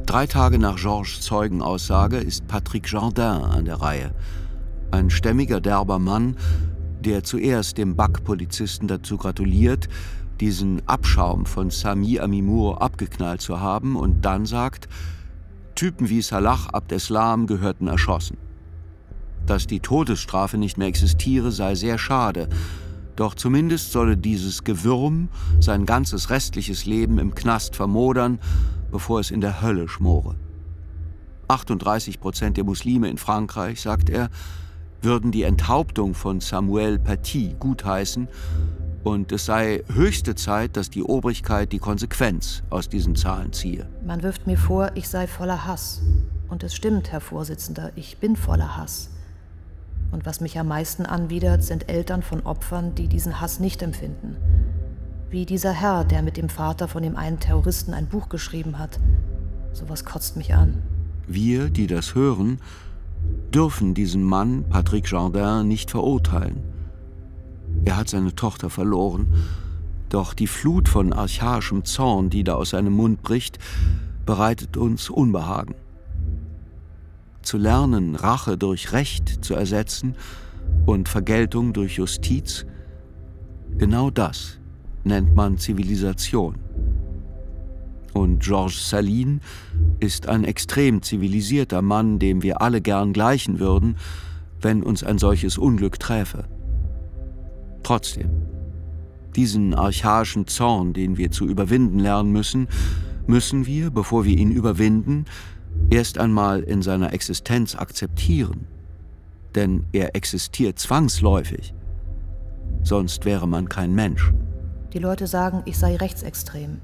Drei 0.06 0.28
Tage 0.28 0.60
nach 0.60 0.76
Georges 0.76 1.22
Zeugenaussage 1.22 2.18
ist 2.18 2.46
Patrick 2.48 2.88
Jardin 2.92 3.24
an 3.44 3.66
der 3.66 3.82
Reihe. 3.82 4.12
Ein 4.92 5.10
stämmiger, 5.10 5.62
derber 5.62 5.98
Mann, 5.98 6.38
der 7.04 7.24
zuerst 7.24 7.80
dem 7.80 7.96
Back-Polizisten 7.96 8.88
dazu 8.88 9.18
gratuliert, 9.18 9.90
diesen 10.42 10.88
Abschaum 10.88 11.46
von 11.46 11.70
Sami 11.70 12.20
Amimour 12.20 12.82
abgeknallt 12.82 13.42
zu 13.42 13.60
haben 13.60 13.96
und 13.96 14.26
dann 14.26 14.46
sagt, 14.46 14.88
Typen 15.76 16.10
wie 16.10 16.22
Salah 16.22 16.68
Abdeslam 16.72 17.48
gehörten 17.48 17.88
erschossen. 17.88 18.38
Dass 19.46 19.68
die 19.68 19.80
Todesstrafe 19.80 20.58
nicht 20.58 20.78
mehr 20.78 20.88
existiere, 20.88 21.52
sei 21.52 21.76
sehr 21.76 21.98
schade, 21.98 22.50
doch 23.16 23.34
zumindest 23.34 23.92
solle 23.92 24.18
dieses 24.18 24.64
Gewürm 24.64 25.30
sein 25.60 25.86
ganzes 25.86 26.30
restliches 26.30 26.86
Leben 26.86 27.18
im 27.18 27.34
Knast 27.34 27.76
vermodern 27.76 28.40
bevor 28.92 29.20
es 29.20 29.32
in 29.32 29.42
der 29.42 29.62
Hölle 29.62 29.88
schmore. 29.88 30.36
38 31.48 32.20
Prozent 32.20 32.58
der 32.58 32.64
Muslime 32.64 33.10
in 33.10 33.18
Frankreich, 33.18 33.82
sagt 33.82 34.10
er, 34.10 34.30
würden 35.02 35.32
die 35.32 35.44
Enthauptung 35.44 36.14
von 36.14 36.40
Samuel 36.42 37.00
Paty 37.00 37.56
gutheißen 37.60 38.28
und 39.04 39.32
es 39.32 39.46
sei 39.46 39.84
höchste 39.94 40.36
Zeit, 40.36 40.78
dass 40.78 40.90
die 40.90 41.04
Obrigkeit 41.04 41.72
die 41.72 41.80
Konsequenz 41.80 42.64
aus 42.70 42.90
diesen 42.90 43.16
Zahlen 43.16 43.54
ziehe. 43.54 43.88
Man 44.06 44.24
wirft 44.24 44.48
mir 44.48 44.58
vor, 44.58 44.92
ich 44.96 45.08
sei 45.08 45.28
voller 45.28 45.66
Hass. 45.66 46.02
Und 46.50 46.64
es 46.64 46.76
stimmt, 46.76 47.12
Herr 47.12 47.22
Vorsitzender, 47.22 47.92
ich 47.96 48.18
bin 48.18 48.36
voller 48.36 48.78
Hass. 48.78 49.10
Und 50.12 50.26
was 50.26 50.40
mich 50.40 50.58
am 50.58 50.68
meisten 50.68 51.06
anwidert, 51.06 51.64
sind 51.64 51.90
Eltern 51.90 52.22
von 52.22 52.42
Opfern, 52.42 52.96
die 52.96 53.08
diesen 53.08 53.42
Hass 53.42 53.60
nicht 53.60 53.82
empfinden. 53.82 54.38
Wie 55.30 55.46
dieser 55.46 55.74
Herr, 55.74 56.06
der 56.06 56.22
mit 56.22 56.38
dem 56.38 56.48
Vater 56.48 56.88
von 56.88 57.04
dem 57.04 57.18
einen 57.18 57.40
Terroristen 57.40 57.94
ein 57.94 58.08
Buch 58.08 58.30
geschrieben 58.30 58.80
hat. 58.80 59.00
Sowas 59.74 60.06
kotzt 60.06 60.38
mich 60.38 60.54
an. 60.54 60.82
Wir, 61.28 61.70
die 61.70 61.88
das 61.88 62.16
hören, 62.16 62.60
dürfen 63.54 63.94
diesen 63.94 64.24
Mann, 64.24 64.64
Patrick 64.70 65.12
Jardin, 65.12 65.68
nicht 65.68 65.92
verurteilen. 65.92 66.77
Er 67.86 67.98
hat 67.98 68.10
seine 68.10 68.36
Tochter 68.36 68.70
verloren, 68.70 69.28
doch 70.10 70.34
die 70.34 70.48
Flut 70.48 70.88
von 70.88 71.14
archaischem 71.14 71.86
Zorn, 71.86 72.30
die 72.30 72.44
da 72.44 72.56
aus 72.56 72.72
seinem 72.72 72.94
Mund 72.94 73.22
bricht, 73.22 73.60
bereitet 74.26 74.78
uns 74.78 75.10
Unbehagen. 75.10 75.76
Zu 77.42 77.58
lernen, 77.58 78.16
Rache 78.16 78.58
durch 78.58 78.92
Recht 78.92 79.44
zu 79.44 79.54
ersetzen 79.54 80.16
und 80.86 81.10
Vergeltung 81.10 81.74
durch 81.74 81.96
Justiz, 81.98 82.66
genau 83.78 84.10
das 84.10 84.60
nennt 85.04 85.36
man 85.36 85.58
Zivilisation. 85.58 86.56
Und 88.14 88.40
Georges 88.40 88.90
Salin 88.90 89.42
ist 90.00 90.28
ein 90.28 90.44
extrem 90.44 91.02
zivilisierter 91.02 91.82
Mann, 91.82 92.20
dem 92.20 92.42
wir 92.44 92.62
alle 92.62 92.82
gern 92.82 93.14
gleichen 93.14 93.60
würden, 93.60 93.96
wenn 94.62 94.84
uns 94.84 95.04
ein 95.04 95.20
solches 95.20 95.58
Unglück 95.58 96.00
träfe. 96.00 96.46
Trotzdem, 97.88 98.30
diesen 99.38 99.74
archaischen 99.74 100.46
Zorn, 100.46 100.92
den 100.92 101.16
wir 101.16 101.32
zu 101.32 101.48
überwinden 101.48 102.00
lernen 102.00 102.34
müssen, 102.34 102.68
müssen 103.28 103.66
wir, 103.66 103.92
bevor 103.92 104.26
wir 104.26 104.38
ihn 104.38 104.52
überwinden, 104.52 105.24
erst 105.90 106.18
einmal 106.18 106.64
in 106.64 106.82
seiner 106.82 107.14
Existenz 107.14 107.76
akzeptieren. 107.76 108.68
Denn 109.56 109.86
er 109.94 110.18
existiert 110.18 110.80
zwangsläufig. 110.80 111.74
Sonst 112.84 113.24
wäre 113.24 113.48
man 113.48 113.70
kein 113.70 113.96
Mensch. 113.96 114.34
Die 114.92 115.00
Leute 115.00 115.26
sagen, 115.26 115.62
ich 115.64 115.78
sei 115.78 115.96
rechtsextrem. 115.96 116.82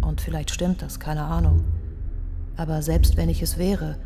Und 0.00 0.22
vielleicht 0.22 0.50
stimmt 0.50 0.80
das, 0.80 0.98
keine 0.98 1.24
Ahnung. 1.24 1.62
Aber 2.56 2.80
selbst 2.80 3.18
wenn 3.18 3.28
ich 3.28 3.42
es 3.42 3.58
wäre, 3.58 3.98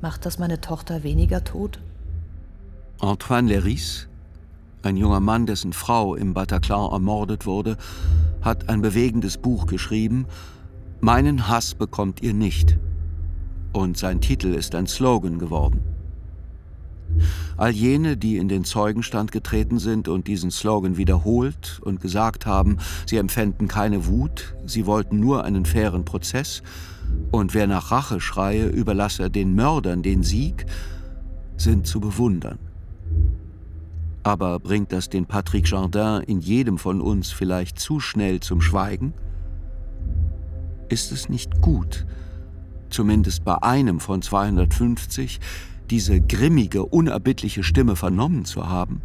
macht 0.00 0.26
das 0.26 0.38
meine 0.38 0.60
Tochter 0.60 1.02
weniger 1.02 1.42
tot? 1.42 1.80
Antoine 3.00 3.48
Leris, 3.48 4.06
ein 4.86 4.96
junger 4.96 5.20
Mann, 5.20 5.46
dessen 5.46 5.72
Frau 5.72 6.14
im 6.14 6.32
Bataclan 6.32 6.92
ermordet 6.92 7.44
wurde, 7.44 7.76
hat 8.40 8.68
ein 8.68 8.80
bewegendes 8.80 9.36
Buch 9.36 9.66
geschrieben, 9.66 10.26
Meinen 11.00 11.48
Hass 11.48 11.74
bekommt 11.74 12.22
ihr 12.22 12.32
nicht. 12.32 12.78
Und 13.72 13.98
sein 13.98 14.20
Titel 14.20 14.54
ist 14.54 14.74
ein 14.74 14.86
Slogan 14.86 15.38
geworden. 15.38 15.82
All 17.56 17.70
jene, 17.70 18.16
die 18.16 18.38
in 18.38 18.48
den 18.48 18.64
Zeugenstand 18.64 19.30
getreten 19.30 19.78
sind 19.78 20.08
und 20.08 20.26
diesen 20.26 20.50
Slogan 20.50 20.96
wiederholt 20.96 21.80
und 21.84 22.00
gesagt 22.00 22.46
haben, 22.46 22.78
sie 23.06 23.18
empfänden 23.18 23.68
keine 23.68 24.06
Wut, 24.06 24.54
sie 24.64 24.86
wollten 24.86 25.20
nur 25.20 25.44
einen 25.44 25.64
fairen 25.64 26.04
Prozess, 26.04 26.62
und 27.30 27.54
wer 27.54 27.66
nach 27.66 27.92
Rache 27.92 28.20
schreie, 28.20 28.66
überlasse 28.66 29.30
den 29.30 29.54
Mördern 29.54 30.02
den 30.02 30.22
Sieg, 30.22 30.66
sind 31.56 31.86
zu 31.86 32.00
bewundern. 32.00 32.58
Aber 34.26 34.58
bringt 34.58 34.90
das 34.90 35.08
den 35.08 35.26
Patrick 35.26 35.70
Jardin 35.70 36.20
in 36.26 36.40
jedem 36.40 36.78
von 36.78 37.00
uns 37.00 37.30
vielleicht 37.30 37.78
zu 37.78 38.00
schnell 38.00 38.40
zum 38.40 38.60
Schweigen? 38.60 39.14
Ist 40.88 41.12
es 41.12 41.28
nicht 41.28 41.60
gut, 41.60 42.04
zumindest 42.90 43.44
bei 43.44 43.62
einem 43.62 44.00
von 44.00 44.22
250, 44.22 45.38
diese 45.90 46.20
grimmige, 46.20 46.86
unerbittliche 46.86 47.62
Stimme 47.62 47.94
vernommen 47.94 48.44
zu 48.44 48.68
haben. 48.68 49.00